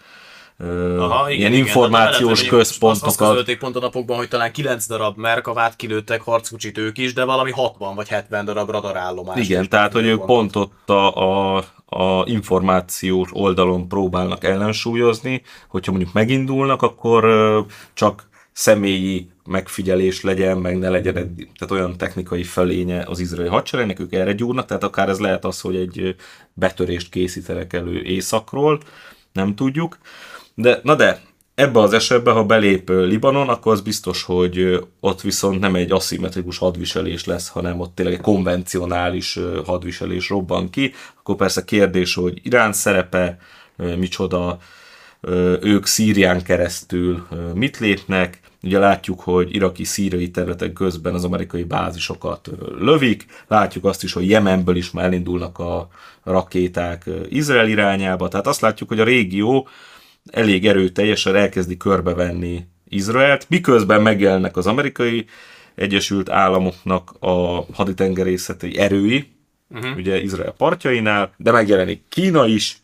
[0.58, 1.66] Aha, igen, ilyen igen.
[1.66, 3.30] információs Hát, Azt, azt központokat.
[3.30, 7.52] közölték pont a napokban, hogy talán 9 darab Merkavát kilőttek harckucsit ők is, de valami
[7.52, 9.48] 60 vagy 70 darab radarállomás.
[9.48, 16.14] Igen, tehát, hogy ők pont ott a, a, a információs oldalon próbálnak ellensúlyozni, hogyha mondjuk
[16.14, 17.26] megindulnak, akkor
[17.94, 24.00] csak személyi megfigyelés legyen, meg ne legyen egy, tehát olyan technikai fölénye az izraeli hadseregnek,
[24.00, 26.16] ők erre gyúrnak, tehát akár ez lehet az, hogy egy
[26.54, 28.80] betörést készítenek elő északról,
[29.34, 29.98] nem tudjuk.
[30.56, 31.22] De, na de,
[31.56, 36.58] ebbe az esetben, ha belép Libanon, akkor az biztos, hogy ott viszont nem egy aszimmetrikus
[36.58, 40.94] hadviselés lesz, hanem ott tényleg egy konvencionális hadviselés robban ki.
[41.20, 43.38] Akkor persze kérdés, hogy Irán szerepe,
[43.78, 44.58] micsoda,
[45.62, 52.50] ők Szírián keresztül mit lépnek, Ugye látjuk, hogy iraki, szírai területek közben az amerikai bázisokat
[52.80, 55.88] lövik, látjuk azt is, hogy Jemenből is már elindulnak a
[56.24, 59.68] rakéták Izrael irányába, tehát azt látjuk, hogy a régió
[60.32, 65.26] elég erőteljesen elkezdi körbevenni Izraelt, miközben megjelennek az amerikai
[65.76, 69.32] Egyesült Államoknak a haditengerészeti erői,
[69.70, 69.98] uh-huh.
[69.98, 72.78] ugye Izrael partjainál, de megjelenik Kína is,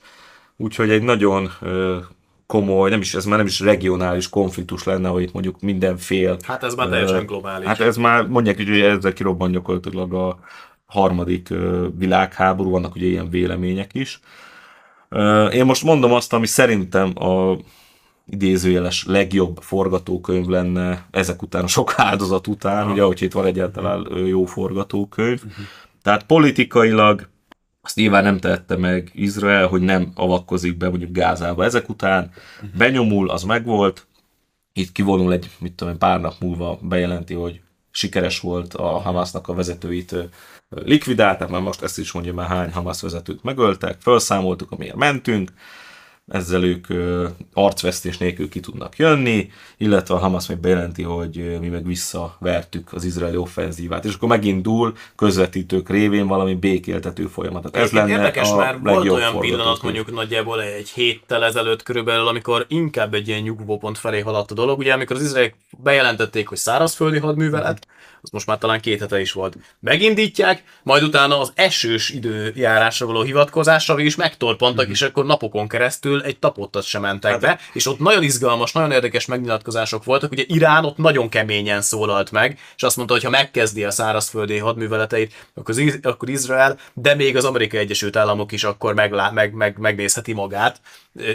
[0.58, 1.98] úgyhogy egy nagyon ö,
[2.46, 6.38] komoly, nem is, ez már nem is regionális konfliktus lenne, hogy itt mondjuk minden fél.
[6.44, 7.68] Hát ez már teljesen globális.
[7.68, 10.40] Hát ez már, mondják, hogy ezzel kirobban gyakorlatilag a
[10.86, 11.50] harmadik
[11.98, 14.20] világháború, vannak ugye ilyen vélemények is.
[15.52, 17.58] Én most mondom azt, ami szerintem a
[18.26, 24.46] idézőjeles legjobb forgatókönyv lenne ezek után, sok áldozat után, ugye, hogy itt van egyáltalán jó
[24.46, 25.42] forgatókönyv.
[26.02, 27.30] Tehát politikailag
[27.82, 32.32] azt nyilván nem tehette meg Izrael, hogy nem avatkozik be mondjuk Gázába ezek után.
[32.78, 34.08] Benyomul, az megvolt,
[34.74, 37.62] itt kivonul egy, mit tudom, pár nap múlva bejelenti, hogy
[37.92, 40.16] sikeres volt a Hamasnak a vezetőit
[40.76, 45.52] likvidálták, mert most ezt is mondja, már hány Hamas vezetőt megöltek, felszámoltuk, amiért mentünk,
[46.28, 46.88] ezzel ők
[47.54, 53.04] arcvesztés nélkül ki tudnak jönni, illetve a Hamas még bejelenti, hogy mi meg visszavertük az
[53.04, 57.76] izraeli offenzívát, és akkor megindul közvetítők révén valami békéltető folyamat.
[57.76, 62.66] Ez lenne érdekes, a mert volt olyan pillanat mondjuk nagyjából egy héttel ezelőtt körülbelül, amikor
[62.68, 67.20] inkább egy ilyen nyugvópont felé haladt a dolog, ugye amikor az izraeliek bejelentették, hogy szárazföldi
[67.20, 67.88] hadművelet,
[68.22, 69.58] az most már talán két hete is volt.
[69.80, 74.94] Megindítják, majd utána az esős időjárásra való hivatkozásra is megtorpantak, mm-hmm.
[74.94, 78.92] és akkor napokon keresztül egy tapottat sem mentek hát, be, és ott nagyon izgalmas, nagyon
[78.92, 83.30] érdekes megnyilatkozások voltak, ugye Irán ott nagyon keményen szólalt meg, és azt mondta, hogy ha
[83.30, 88.94] megkezdi a szárazföldi hadműveleteit, akkor, akkor Izrael, de még az Amerikai Egyesült Államok is akkor
[88.94, 90.82] meglá, meg, meg, megnézheti magát,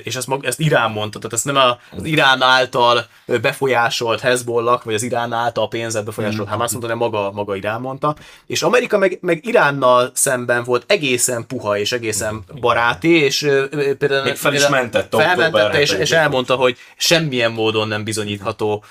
[0.02, 1.56] és ezt, ezt Irán mondta, tehát ezt nem
[1.96, 7.32] az Irán által befolyásolt Hezbollah, vagy az Irán által pénzet befolyásolt Hamas mondta, hanem maga,
[7.32, 8.16] maga Irán mondta.
[8.46, 13.38] És Amerika meg, meg Iránnal szemben volt egészen puha és egészen baráti, és
[13.98, 18.84] például Még fel is mentett felmentette, és, és elmondta, hogy semmilyen módon nem bizonyítható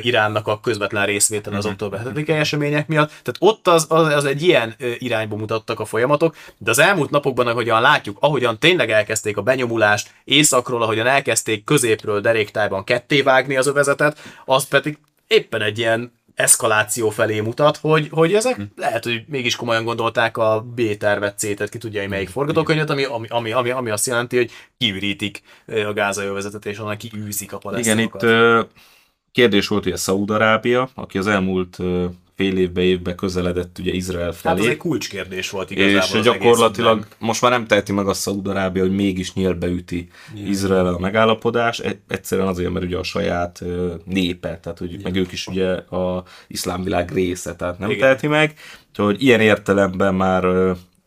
[0.00, 1.72] Iránnak a közvetlen részvétel az mhm.
[1.72, 3.08] október 7 események miatt.
[3.08, 7.46] Tehát ott az, az, az egy ilyen irányba mutattak a folyamatok, de az elmúlt napokban,
[7.46, 14.18] ahogyan látjuk, ahogyan tényleg elkezdték a benyomulást, északról, ahogyan elkezdték középről deréktájban kettévágni az övezetet,
[14.44, 16.12] az pedig éppen egy ilyen
[16.42, 18.62] eszkaláció felé mutat, hogy, hogy ezek hm.
[18.76, 22.32] lehet, hogy mégis komolyan gondolták a B-tervet, C-et, ki tudja, hogy melyik hm.
[22.32, 26.96] forgatókönyvet, ami, ami, ami, ami, ami azt jelenti, hogy kiürítik a gázai övezetet, és onnan
[26.96, 28.22] kiűzik a palesztinokat.
[28.22, 28.68] Igen, itt
[29.32, 31.78] kérdés volt, hogy a Szaúd-Arábia, aki az elmúlt
[32.42, 34.54] fél évbe, évbe közeledett ugye Izrael felé.
[34.54, 36.18] Hát ez egy kulcskérdés volt igazából.
[36.18, 40.48] És gyakorlatilag most már nem teheti meg a Szaúd-Arábia, hogy mégis nyílbeüti yeah.
[40.48, 41.78] Izrael a megállapodás.
[41.78, 43.62] E- egyszerűen azért, mert ugye a saját
[44.04, 45.02] népe, tehát hogy yeah.
[45.02, 48.00] meg ők is ugye a iszlámvilág része, tehát nem Igen.
[48.00, 48.54] teheti meg.
[48.88, 50.44] Úgyhogy ilyen értelemben már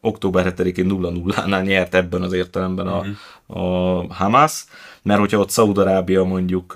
[0.01, 3.99] október 7-én 0-0-nál nyert ebben az értelemben a, uh-huh.
[4.09, 4.65] a Hamas,
[5.01, 6.73] mert hogyha ott Szaúd-Arábia mondjuk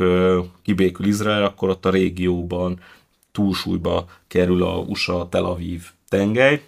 [0.63, 2.79] kibékül Izrael, akkor ott a régióban
[3.39, 6.61] túlsúlyba kerül a USA-Tel Aviv tengely,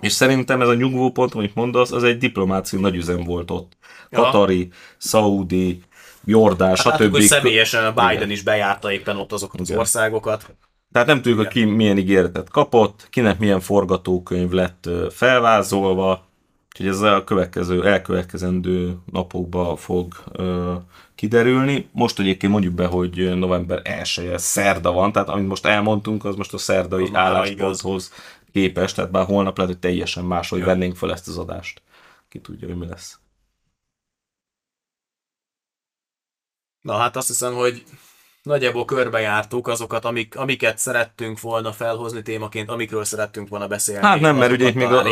[0.00, 3.76] és szerintem ez a nyugvópont, amit mondasz, az egy diplomáciai nagyüzem volt ott.
[4.10, 4.22] Ja.
[4.22, 4.68] Katari,
[4.98, 5.82] Szaudi,
[6.24, 6.88] Jordán, hát stb.
[6.88, 8.30] Látjuk, hogy személyesen Biden Igen.
[8.30, 9.80] is bejárta éppen ott azokat az Igen.
[9.80, 10.54] országokat.
[10.92, 16.26] Tehát nem tudjuk, hogy ki milyen ígéretet kapott, kinek milyen forgatókönyv lett felvázolva,
[16.72, 20.14] úgyhogy ez a következő, elkövetkezendő napokban fog
[21.14, 21.88] kiderülni.
[21.92, 26.34] Most egyébként mondjuk be, hogy november 1 -e szerda van, tehát amit most elmondtunk, az
[26.34, 28.12] most a szerdai állásponthoz
[28.52, 30.64] képest, tehát bár holnap lehet, hogy teljesen máshogy ja.
[30.64, 31.82] vennénk fel ezt az adást.
[32.28, 33.18] Ki tudja, hogy mi lesz.
[36.80, 37.84] Na hát azt hiszem, hogy
[38.42, 44.06] nagyjából körbejártuk azokat, amik, amiket szerettünk volna felhozni témaként, amikről szerettünk volna beszélni.
[44.06, 45.04] Hát nem, mert ugye itt még a,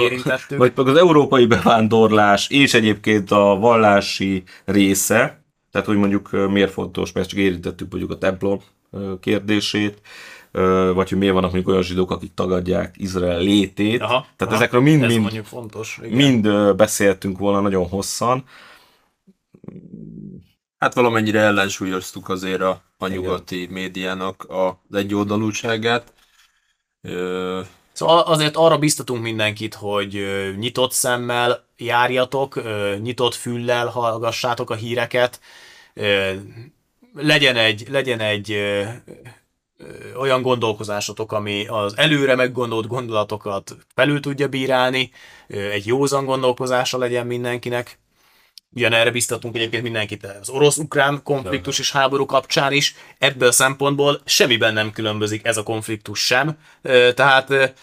[0.57, 7.29] vagy az európai bevándorlás és egyébként a vallási része, tehát, hogy mondjuk miért fontos, mert
[7.29, 8.61] csak érintettük mondjuk a templom
[9.21, 10.01] kérdését,
[10.95, 14.01] vagy hogy miért vannak mondjuk olyan zsidók, akik tagadják Izrael létét.
[14.01, 16.17] Aha, Tehát aha, ezekről mind, ez mind, fontos, igen.
[16.17, 18.45] mind beszéltünk volna nagyon hosszan.
[20.81, 26.13] Hát valamennyire ellensúlyoztuk azért a, a nyugati médiának az egyoldalúságát.
[27.93, 30.27] Szóval azért arra biztatunk mindenkit, hogy
[30.59, 32.63] nyitott szemmel járjatok,
[33.01, 35.41] nyitott füllel hallgassátok a híreket,
[37.15, 38.57] legyen egy, legyen egy
[40.19, 45.11] olyan gondolkozásotok, ami az előre meggondolt gondolatokat felül tudja bírálni,
[45.47, 47.99] egy józan gondolkozása legyen mindenkinek,
[48.75, 52.95] Ugyan erre biztatunk egyébként mindenkit az orosz-ukrán konfliktus és háború kapcsán is.
[53.19, 56.57] Ebből a szempontból semmiben nem különbözik ez a konfliktus sem.
[57.15, 57.75] Tehát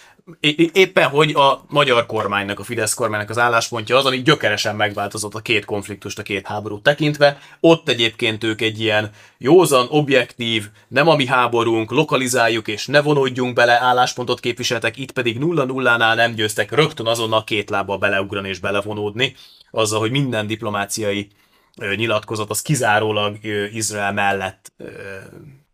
[0.74, 5.40] éppen hogy a magyar kormánynak, a Fidesz kormánynak az álláspontja az, ami gyökeresen megváltozott a
[5.40, 7.38] két konfliktust, a két háborút tekintve.
[7.60, 13.54] Ott egyébként ők egy ilyen józan, objektív, nem a mi háborúnk, lokalizáljuk és ne vonódjunk
[13.54, 18.60] bele álláspontot képviseltek, itt pedig nulla nullánál nem győztek rögtön azonnal két lábbal beleugrani és
[18.60, 19.36] belevonódni,
[19.72, 21.28] azzal, hogy minden diplomáciai
[21.96, 23.38] nyilatkozat az kizárólag
[23.74, 24.74] Izrael mellett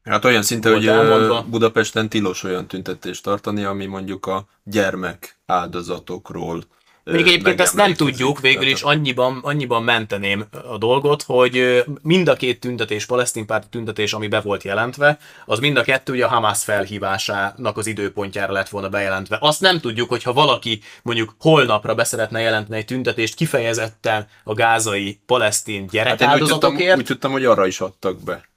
[0.03, 1.45] Hát olyan szinte, hogy elmondva.
[1.49, 6.63] Budapesten tilos olyan tüntetést tartani, ami mondjuk a gyermek áldozatokról
[7.03, 12.33] még egyébként ezt nem tudjuk, végül is annyiban, annyiban menteném a dolgot, hogy mind a
[12.35, 16.27] két tüntetés, palesztin párti tüntetés, ami be volt jelentve, az mind a kettő ugye a
[16.27, 19.37] Hamas felhívásának az időpontjára lett volna bejelentve.
[19.41, 25.19] Azt nem tudjuk, hogy ha valaki mondjuk holnapra beszeretne jelenteni egy tüntetést kifejezetten a gázai
[25.25, 26.83] palesztin gyerekáldozatokért.
[26.83, 28.51] Hát úgy, úgy tudtam, hogy arra is adtak be.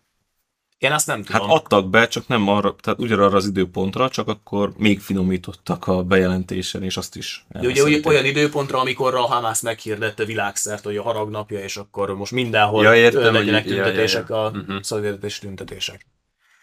[0.79, 1.41] Én azt nem tudom.
[1.41, 6.03] Hát adtak be, csak nem arra, tehát ugyanarra az időpontra, csak akkor még finomítottak a
[6.03, 11.03] bejelentésen, és azt is ugye, ugye olyan időpontra, amikor a Hamász meghirdette világszerte, hogy a
[11.03, 14.49] haragnapja, és akkor most mindenhol ja, értem, legyenek hogy, tüntetések, ja, ja, ja.
[14.49, 14.83] a uh-huh.
[14.83, 16.07] szolidaritás tüntetések.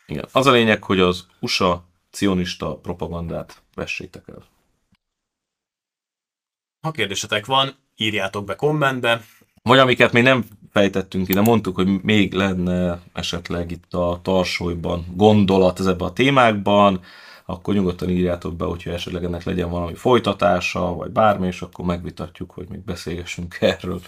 [0.05, 0.25] Igen.
[0.31, 4.43] Az a lényeg, hogy az USA cionista propagandát vessétek el.
[6.81, 9.21] Ha kérdésetek van, írjátok be kommentbe,
[9.63, 15.05] vagy amiket még nem fejtettünk ki, de mondtuk, hogy még lenne esetleg itt a tarsolyban
[15.15, 17.01] gondolat ez ebben a témákban,
[17.45, 22.51] akkor nyugodtan írjátok be, hogyha esetleg ennek legyen valami folytatása, vagy bármi, és akkor megvitatjuk,
[22.51, 24.01] hogy még beszélgessünk erről.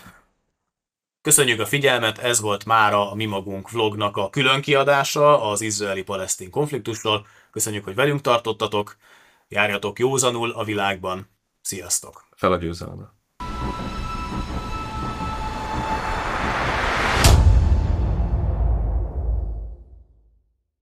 [1.21, 6.49] Köszönjük a figyelmet, ez volt mára a Mi Magunk vlognak a külön kiadása az izraeli-palesztin
[6.49, 7.25] konfliktusról.
[7.51, 8.97] Köszönjük, hogy velünk tartottatok,
[9.47, 11.29] járjatok józanul a világban.
[11.61, 12.25] Sziasztok!
[12.35, 13.14] Fel a győzelemre!